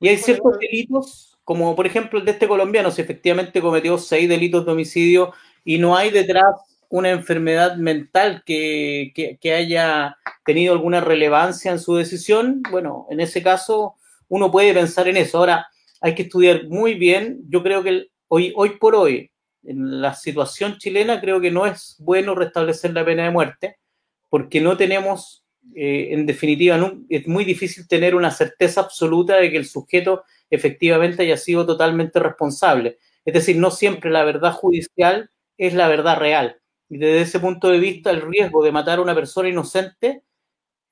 [0.00, 4.28] Y hay ciertos delitos, como por ejemplo el de este colombiano, si efectivamente cometió seis
[4.28, 6.46] delitos de homicidio y no hay detrás
[6.88, 9.12] una enfermedad mental que,
[9.54, 13.94] haya tenido alguna relevancia en su decisión, bueno, en ese caso
[14.28, 15.38] uno puede pensar en eso.
[15.38, 15.68] Ahora,
[16.00, 17.42] hay que estudiar muy bien.
[17.48, 19.30] Yo creo que hoy, hoy por hoy,
[19.64, 23.76] en la situación chilena, creo que no es bueno restablecer la pena de muerte,
[24.28, 25.44] porque no tenemos
[25.74, 31.22] eh, en definitiva, es muy difícil tener una certeza absoluta de que el sujeto efectivamente
[31.22, 32.98] haya sido totalmente responsable.
[33.24, 36.60] Es decir, no siempre la verdad judicial es la verdad real.
[36.88, 40.24] Y desde ese punto de vista, el riesgo de matar a una persona inocente,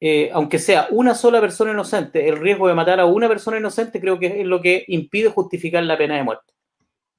[0.00, 4.00] eh, aunque sea una sola persona inocente, el riesgo de matar a una persona inocente
[4.00, 6.52] creo que es lo que impide justificar la pena de muerte.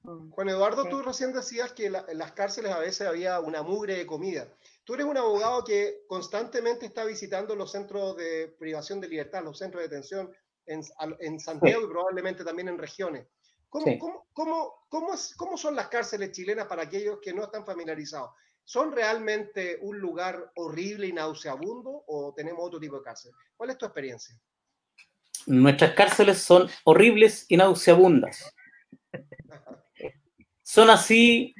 [0.01, 4.07] Juan Eduardo, tú recién decías que en las cárceles a veces había una mugre de
[4.07, 4.47] comida.
[4.89, 9.59] Tú eres un abogado que constantemente está visitando los centros de privación de libertad, los
[9.59, 10.31] centros de detención
[10.65, 13.27] en, Santiago y probablemente también en regiones.
[13.69, 18.31] ¿Cómo, cómo, son las cárceles chilenas para aquellos que no están familiarizados?
[18.63, 23.31] ¿Son realmente un lugar horrible y nauseabundo o tenemos otro tipo de cárcel?
[23.55, 24.35] ¿Cuál es tu experiencia?
[25.45, 28.55] Nuestras cárceles son horribles y nauseabundas.
[30.63, 31.53] Son así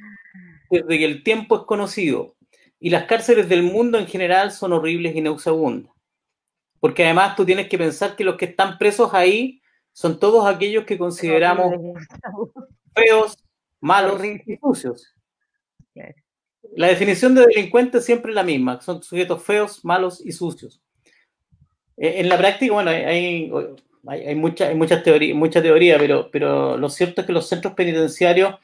[0.68, 2.36] desde que el tiempo es conocido.
[2.80, 5.92] Y las cárceles del mundo en general son horribles y nauseabundas.
[6.80, 9.60] Porque además tú tienes que pensar que los que están presos ahí
[9.92, 11.74] son todos aquellos que consideramos
[12.94, 13.36] feos,
[13.80, 15.14] malos y sucios.
[16.76, 20.80] La definición de delincuente es siempre la misma, son sujetos feos, malos y sucios.
[21.96, 23.50] E, en la práctica, bueno, hay,
[24.06, 27.74] hay, mucha, hay mucha, teoría, mucha teoría, pero, pero lo cierto es que los centros
[27.74, 28.54] penitenciarios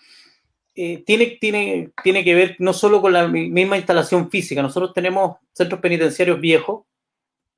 [0.79, 4.61] eh, tiene, tiene, tiene que ver no solo con la misma instalación física.
[4.61, 6.85] Nosotros tenemos centros penitenciarios viejos,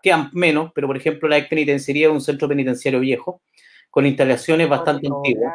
[0.00, 3.42] quedan menos, pero por ejemplo la ex penitenciaría es un centro penitenciario viejo,
[3.90, 5.52] con instalaciones bastante antiguas.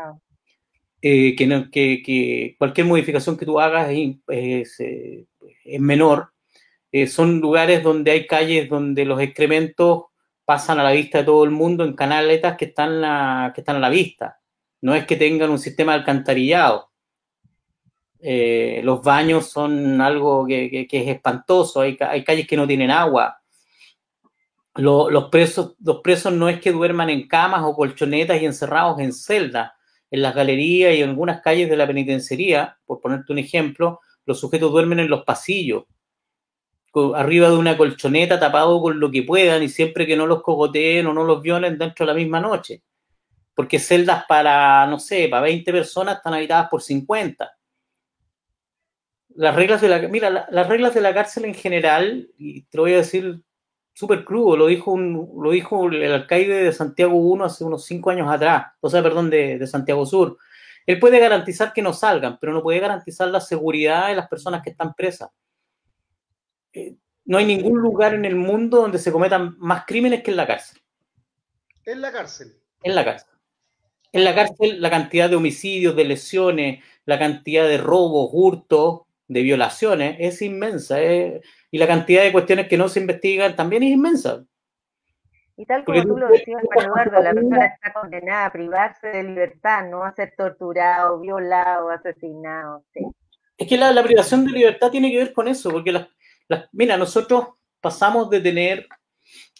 [1.01, 5.25] Eh, que, que, cualquier modificación que tú hagas es, eh,
[5.79, 6.33] menor.
[7.07, 10.05] son lugares donde hay calles donde los excrementos
[10.43, 13.79] pasan a la vista de todo el mundo en canaletas que están, que están a
[13.79, 14.41] la vista.
[14.81, 16.92] No es que tengan un sistema de alcantarillado.
[18.25, 23.37] Eh, los baños son algo que, es espantoso, hay, calles que no tienen agua.
[24.75, 29.11] los, presos, los presos no es que duerman en camas o colchonetas y encerrados en
[29.11, 29.73] celdas.
[30.09, 34.39] En las galerías y en algunas calles de la penitenciaría, por ponerte un ejemplo, los
[34.39, 35.83] sujetos duermen en los pasillos,
[37.15, 41.07] arriba de una colchoneta tapado con lo que puedan y siempre que no los cogoteen
[41.07, 42.83] o no los violen dentro de la misma noche.
[43.53, 47.51] Porque celdas para, no sé, para 20 personas están habitadas por 50
[49.35, 52.83] las reglas de la mira las reglas de la cárcel en general y te lo
[52.83, 53.41] voy a decir
[53.93, 58.09] súper crudo lo dijo un, lo dijo el alcaide de Santiago I hace unos cinco
[58.09, 60.37] años atrás o sea perdón de, Santiago Sur.
[60.85, 64.61] Él puede garantizar que no salgan pero no puede garantizar la seguridad de las personas
[64.61, 65.29] que están presas.
[66.73, 70.37] Eh, no hay ningún lugar en el mundo donde se cometan más crímenes que en
[70.37, 70.81] la cárcel.
[71.85, 72.59] En la cárcel.
[72.81, 73.29] En la cárcel.
[74.11, 79.01] En la cárcel la cantidad de homicidios de lesiones la cantidad de robos hurtos
[79.33, 83.91] de violaciones es inmensa y la cantidad de cuestiones que no se investigan también es
[83.91, 84.43] inmensa.
[85.55, 89.23] Y tal como tú lo decías, Juan Eduardo, la persona está condenada a privarse de
[89.23, 92.83] libertad, no a ser torturado, violado, asesinado.
[93.57, 96.07] Es que la, privación de libertad tiene que ver con eso, porque las,
[96.71, 97.49] mira, nosotros
[97.81, 98.87] pasamos de tener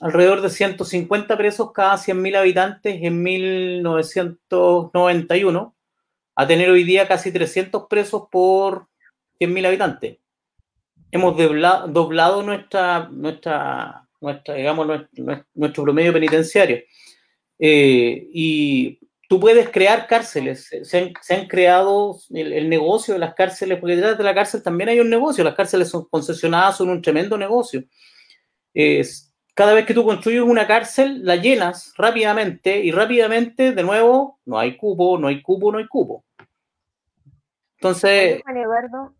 [0.02, 5.76] alrededor de 150 presos cada 100.000 habitantes en 1991
[6.36, 8.88] a tener hoy día casi 300 presos por
[9.48, 10.18] 100.000 habitantes.
[11.12, 14.88] hemos doblado nuestra, nuestra, nuestra digamos,
[15.54, 16.80] nuestro, promedio penitenciario.
[17.60, 23.96] Eh, y tú puedes crear cárceles, se han, creado el, negocio de las cárceles, porque
[23.96, 27.38] detrás de la cárcel también hay un negocio, las cárceles son concesionadas, son un tremendo
[27.38, 27.84] negocio.
[29.54, 34.58] cada vez que tú construyes una cárcel, la llenas rápidamente y rápidamente, de nuevo, no
[34.58, 36.24] hay cupo, no hay cupo, no hay cupo.
[37.84, 38.42] Entonces...
[38.48, 39.14] Eduardo,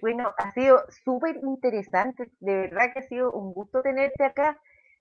[0.00, 4.58] bueno, ha sido súper interesante, de verdad que ha sido un gusto tenerte acá,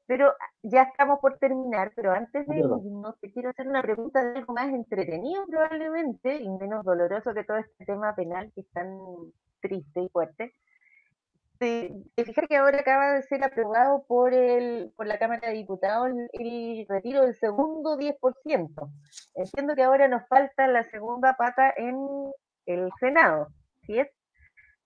[0.07, 4.39] pero ya estamos por terminar, pero antes de no te quiero hacer una pregunta de
[4.39, 8.97] algo más entretenido probablemente y menos doloroso que todo este tema penal que es tan
[9.61, 10.53] triste y fuerte.
[11.59, 16.29] Te, que ahora acaba de ser aprobado por el por la Cámara de Diputados el,
[16.33, 18.91] el retiro del segundo 10%.
[19.35, 21.97] Entiendo que ahora nos falta la segunda pata en
[22.67, 23.47] el Senado,
[23.81, 24.07] ¿sí es?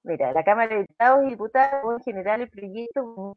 [0.04, 3.34] Mira, la Cámara de Diputados y Diputados en general el proyecto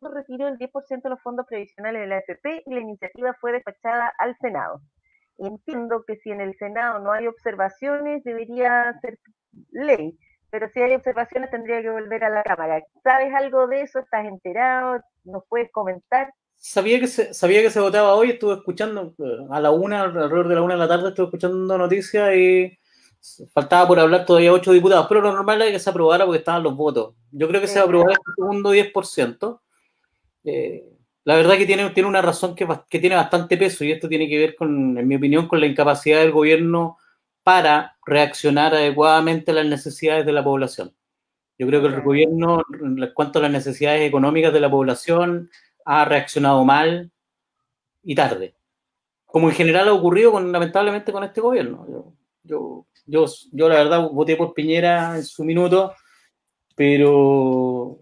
[0.00, 4.12] retiró el 10% de los fondos previsionales de la AFP y la iniciativa fue despachada
[4.18, 4.80] al Senado.
[5.38, 9.18] Entiendo que si en el Senado no hay observaciones debería ser
[9.70, 10.18] ley,
[10.50, 12.82] pero si hay observaciones tendría que volver a la Cámara.
[13.04, 14.00] ¿Sabes algo de eso?
[14.00, 15.00] ¿Estás enterado?
[15.24, 16.32] ¿Nos puedes comentar?
[16.56, 20.48] Sabía que se, sabía que se votaba hoy, estuve escuchando eh, a la una, alrededor
[20.48, 22.76] de la una de la tarde, estuve escuchando noticias y
[23.52, 26.62] Faltaba por hablar todavía ocho diputados, pero lo normal era que se aprobara porque estaban
[26.62, 27.14] los votos.
[27.30, 29.60] Yo creo que se va a aprobar este segundo 10%.
[30.44, 30.84] Eh,
[31.24, 34.28] la verdad que tiene, tiene una razón que, que, tiene bastante peso y esto tiene
[34.28, 36.96] que ver con, en mi opinión, con la incapacidad del gobierno
[37.42, 40.94] para reaccionar adecuadamente a las necesidades de la población.
[41.58, 45.50] Yo creo que el gobierno, en cuanto a las necesidades económicas de la población,
[45.84, 47.10] ha reaccionado mal
[48.02, 48.54] y tarde.
[49.26, 52.14] Como en general ha ocurrido con, lamentablemente con este gobierno.
[52.48, 55.94] Yo, yo yo, la verdad voté por Piñera en su minuto,
[56.74, 57.98] pero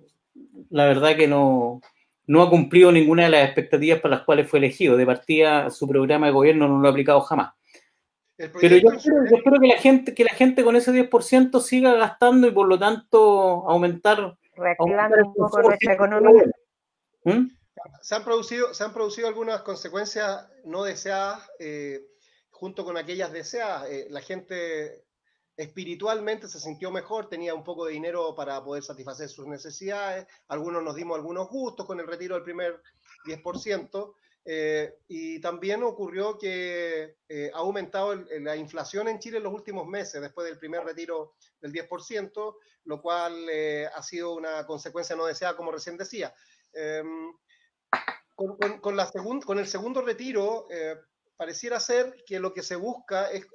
[0.71, 1.81] la verdad que no,
[2.27, 4.97] no ha cumplido ninguna de las expectativas para las cuales fue elegido.
[4.97, 7.55] De partida, su programa de gobierno no lo ha aplicado jamás.
[8.37, 12.51] Pero yo espero, que la gente que la gente con ese 10% siga gastando y
[12.51, 16.45] por lo tanto aumentar, reactivando un poco nuestra economía.
[17.25, 17.47] ¿Mm?
[18.03, 22.03] Se han producido se han producido algunas consecuencias no deseadas eh,
[22.57, 23.89] junto con aquellas deseadas.
[23.91, 25.05] Eh, la gente
[25.57, 30.83] espiritualmente se sintió mejor, tenía un poco de dinero para poder satisfacer sus necesidades, algunos
[30.83, 32.83] nos dimos algunos gustos con el retiro del primer
[33.25, 39.55] 10%, eh, y también ocurrió que eh, ha aumentado la inflación en Chile en los
[39.55, 43.35] últimos meses, después del primer retiro del 10%, lo cual
[43.95, 46.33] ha sido una consecuencia no deseada, como recién decía.
[46.73, 47.33] Em,
[48.35, 50.69] con, la con el segundo retiro,
[51.37, 53.47] pareciera ser que lo que se busca es,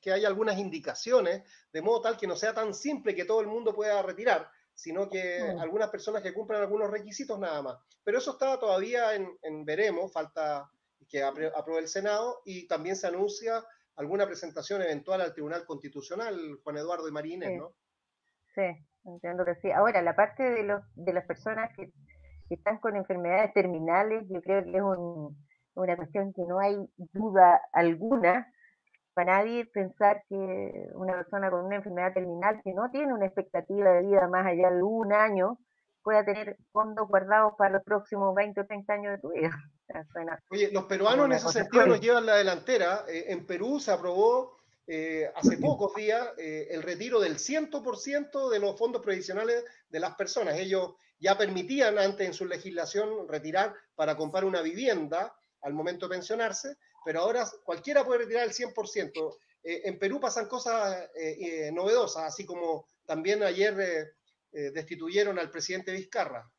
[0.00, 1.42] que haya algunas indicaciones,
[1.72, 5.08] de modo tal que no sea tan simple que todo el mundo pueda retirar, sino
[5.08, 7.78] que algunas personas que cumplan algunos requisitos nada más.
[8.04, 10.70] Pero eso está todavía en, veremos, falta
[11.08, 13.64] que apruebe el Senado y también se anuncia
[13.96, 17.56] alguna presentación eventual al Tribunal Constitucional, Juan Eduardo y Marínez, sí.
[17.56, 17.72] ¿no?
[18.54, 19.70] Sí, entiendo que sí.
[19.70, 21.90] Ahora, la parte de, los, de las personas que
[22.50, 25.45] están con enfermedades terminales, yo creo que es un,
[25.76, 26.76] una cuestión que no hay
[27.12, 28.52] duda alguna
[29.14, 33.92] para nadie pensar que una persona con una enfermedad terminal que no tiene una expectativa
[33.92, 35.58] de vida más allá de un año
[36.02, 39.50] pueda tener fondos guardados para los próximos 20 o 30 años de tu vida.
[40.50, 43.04] Oye, los peruanos en ese sentido nos llevan la delantera.
[43.08, 44.56] Eh, en Perú se aprobó
[44.86, 50.14] eh, hace pocos días eh, el retiro del 100% de los fondos previsionales de las
[50.14, 50.56] personas.
[50.58, 56.14] Ellos ya permitían antes en su legislación retirar para comprar una vivienda al momento de
[56.14, 59.36] pensionarse, pero ahora cualquiera puede retirar el 100%.
[59.62, 64.14] Eh, en Perú pasan cosas eh, eh, novedosas, así como también ayer
[64.52, 66.50] destituyeron al presidente Vizcarra.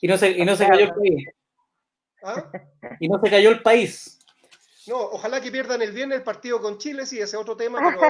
[0.00, 1.28] Y no se, y no se cayó el país.
[2.22, 2.50] ¿Ah?
[3.00, 4.18] Y no se cayó el país.
[4.86, 7.80] No, ojalá que pierdan el viernes el partido con Chile, sí, ese es otro tema,
[7.80, 8.00] pero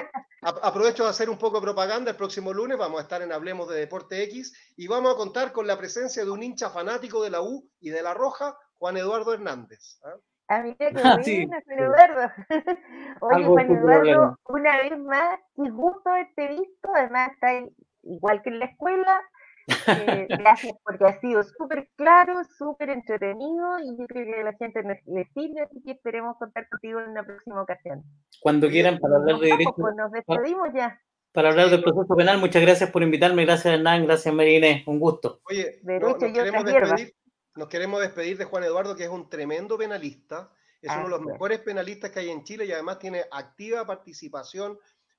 [0.43, 2.11] aprovecho de hacer un poco de propaganda.
[2.11, 5.53] El próximo lunes vamos a estar en Hablemos de Deporte X y vamos a contar
[5.53, 8.97] con la presencia de un hincha fanático de la U y de la Roja, Juan
[8.97, 9.99] Eduardo Hernández.
[10.05, 10.17] ¿ah?
[10.49, 12.33] Ah, mira qué ah, Juan Eduardo.
[13.21, 16.89] Oye, Juan Eduardo, una vez más, qué gusto haberte visto.
[16.95, 17.67] Además, está
[18.03, 19.21] igual que en la escuela.
[19.69, 24.53] Eh, gracias porque ha sido súper claro, súper entretenido y yo creo que a la
[24.53, 28.05] gente le sirve, así que esperemos contar contigo en una próxima ocasión.
[28.41, 29.75] Cuando quieran, para hablar de derecho.
[29.77, 31.01] Pues nos despedimos ya.
[31.33, 33.45] Para hablar del proceso penal, muchas gracias por invitarme.
[33.45, 34.07] Gracias, Hernán.
[34.07, 35.41] Gracias, María Un gusto.
[35.51, 37.15] Oye, derecho, queremos despedir
[37.57, 41.23] nos queremos despedir de Juan Eduardo, que es un tremendo penalista, es uno de los
[41.23, 44.79] mejores penalistas que hay en Chile y además tiene activa participación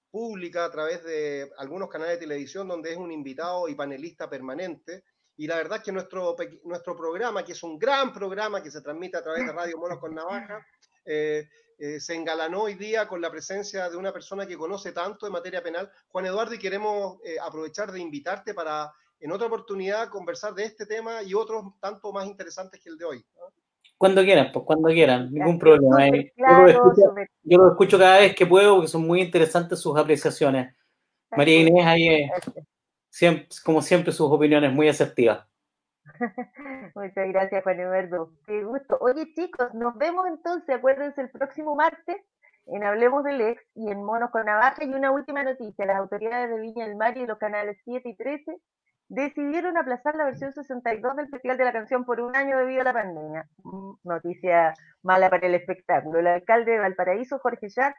[0.10, 5.04] pública a través de algunos canales de televisión donde es un invitado y panelista permanente.
[5.36, 8.82] Y la verdad es que nuestro, nuestro programa, que es un gran programa que se
[8.82, 10.66] transmite a través de Radio Monos con Navaja,
[11.06, 11.48] eh,
[11.80, 15.34] eh, se engalanó hoy día con la presencia de una persona que conoce tanto en
[15.34, 15.92] materia penal.
[16.08, 20.86] Juan Eduardo, y queremos eh, aprovechar de invitarte para en otra oportunidad conversar de este
[20.86, 23.26] tema y otros tanto más interesantes que el de hoy.
[23.98, 26.08] Cuando quieran, pues cuando quieran, ningún problema.
[27.44, 30.76] yo, lo escucho, cada vez que puedo porque son muy interesantes sus apreciaciones.
[31.32, 32.30] María Inés, ahí
[33.10, 35.48] siempre, como siempre, sus opiniones muy asertivas.
[36.96, 38.32] Muchas gracias, Juan Eduardo.
[38.46, 38.98] Qué gusto.
[39.02, 42.18] Oye, chicos, nos vemos entonces, acuérdense, el próximo martes
[42.68, 44.84] en Hablemos del Ex y en Monos con Navaja.
[44.84, 48.16] Y una última noticia, las autoridades de Viña del Mar y los canales 7 y
[48.16, 48.58] 13
[49.10, 52.86] decidieron aplazar la versión 62 del Festival de la Canción por un año debido a
[52.86, 53.48] la pandemia.
[53.64, 56.20] Mm, noticia mala para el espectáculo.
[56.20, 57.96] El alcalde de Valparaíso, Jorge Char,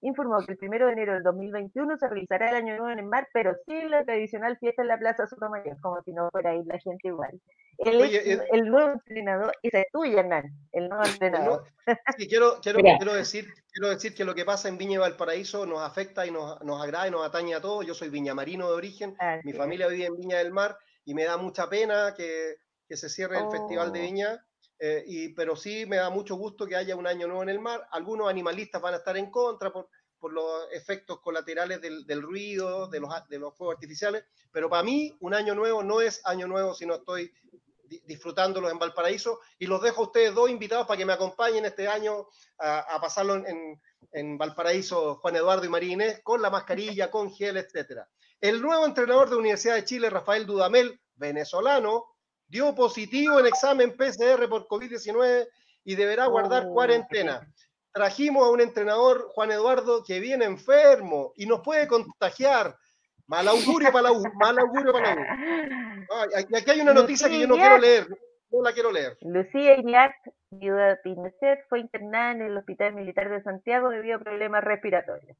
[0.00, 3.06] informó que el primero de enero del 2021 se realizará el Año Nuevo en el
[3.06, 6.62] mar, pero sin la tradicional fiesta en la Plaza Sotomayor, como si no fuera ahí
[6.64, 7.40] la gente igual.
[7.78, 11.64] El, eh, el nuevo entrenador, esa es tuya, Hernán, el nuevo entrenador.
[12.16, 15.64] sí, quiero, quiero, quiero, decir, quiero decir que lo que pasa en Viña y Valparaíso
[15.64, 17.86] nos afecta y nos, nos agrada y nos atañe a todos.
[17.86, 21.36] Yo soy viñamarino de origen, mi familia vive en Viña del Mar y me da
[21.36, 22.56] mucha pena que,
[22.88, 24.02] que se cierre el Festival de oh.
[24.02, 24.44] Viña
[24.78, 27.60] eh, y, pero sí me da mucho gusto que haya un año nuevo en el
[27.60, 27.86] mar.
[27.90, 32.88] Algunos animalistas van a estar en contra por, por los efectos colaterales del, del, ruido,
[32.88, 36.46] de los, de los fuegos artificiales, pero para mí un año nuevo no es año
[36.46, 37.32] nuevo si no estoy
[38.04, 41.88] disfrutándolo en Valparaíso y los dejo a ustedes dos invitados para que me acompañen este
[41.88, 43.80] año a, a pasarlo en,
[44.12, 48.08] en, Valparaíso, Juan Eduardo y María Inés, con la mascarilla, con gel, etcétera.
[48.40, 52.04] El nuevo entrenador de Universidad de Chile, Rafael Dudamel, venezolano,
[52.48, 55.46] dio positivo en examen PCR por COVID-19
[55.84, 57.46] y deberá guardar oh, cuarentena.
[57.92, 62.74] Trajimos a un entrenador, Juan Eduardo, que viene enfermo y nos puede contagiar.
[63.26, 66.56] Mal augurio para la U, mal augurio para la U.
[66.56, 68.06] aquí hay una noticia que yo no quiero leer,
[68.50, 69.18] no la quiero leer.
[69.20, 70.12] Lucía Iñat,
[70.50, 75.36] viuda de Pinochet, fue internada en el Hospital Militar de Santiago debido a problemas respiratorios.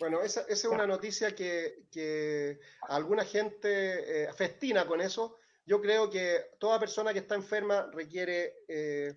[0.00, 5.36] Bueno, esa, es una noticia que, alguna gente eh, festina con eso.
[5.66, 9.14] Yo creo que toda persona que está enferma requiere eh,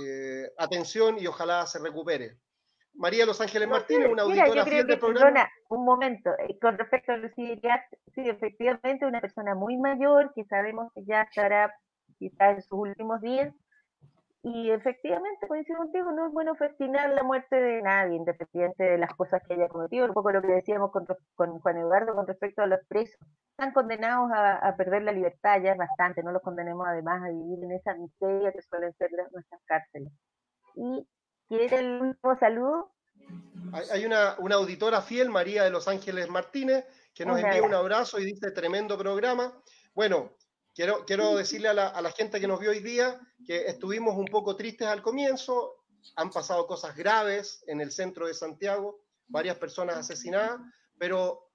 [0.00, 2.38] eh, atención y ojalá se recupere.
[2.94, 5.50] María Los Ángeles Martínez, una auditora fiel del programa.
[5.70, 7.58] un momento, con respecto a Lucía,
[8.14, 11.74] sí, efectivamente, una persona muy mayor que sabemos que ya estará
[12.18, 13.52] quizás en sus últimos días,
[14.44, 19.14] y efectivamente, coincido contigo, no es bueno festinar la muerte de nadie, independiente de las
[19.14, 20.06] cosas que haya cometido.
[20.06, 21.06] Un poco lo que decíamos con,
[21.60, 23.20] Juan Eduardo con respecto a los presos.
[23.50, 27.62] Están condenados a, perder la libertad, ya es bastante, no los condenemos además a vivir
[27.62, 30.12] en esa miseria que suelen ser nuestras cárceles.
[30.74, 31.06] Y
[31.48, 32.92] quiere el último saludo.
[33.92, 36.84] Hay una, una auditora fiel, María de Los Ángeles Martínez,
[37.14, 39.52] que nos envía un abrazo y dice tremendo programa.
[39.94, 40.32] Bueno,
[40.74, 44.16] Quiero, quiero decirle a la, a la, gente que nos vio hoy día que estuvimos
[44.16, 45.84] un poco tristes al comienzo,
[46.16, 50.60] han pasado cosas graves en el centro de Santiago, varias personas asesinadas,
[50.98, 51.48] pero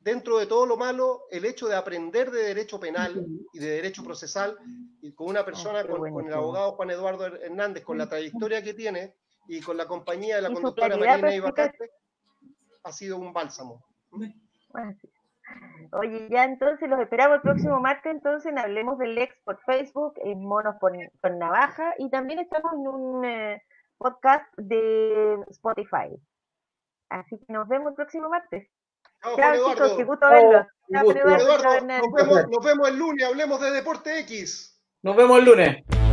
[0.00, 4.04] dentro de todo lo malo, el hecho de aprender de derecho penal y de derecho
[4.04, 4.56] procesal,
[5.00, 8.62] y con una persona, ah, con, con, el abogado Juan Eduardo Hernández, con la trayectoria
[8.62, 9.16] que tiene
[9.48, 11.90] y con la compañía de la conductora Marina Ibacarte,
[12.82, 13.84] ha sido un bálsamo.
[15.92, 20.44] Oye, ya entonces los esperamos el próximo martes, entonces Hablemos del Ex por Facebook, en
[20.44, 23.62] Monos con, Navaja, y también estamos en un eh,
[23.98, 26.10] podcast de Spotify.
[27.10, 28.68] Así que nos vemos el próximo martes.
[29.36, 30.66] Chao, chicos, qué gusto verlos.
[30.88, 34.80] nos, vemos, nos vemos el lunes, hablemos de Deporte X.
[35.02, 36.03] Nos vemos el lunes.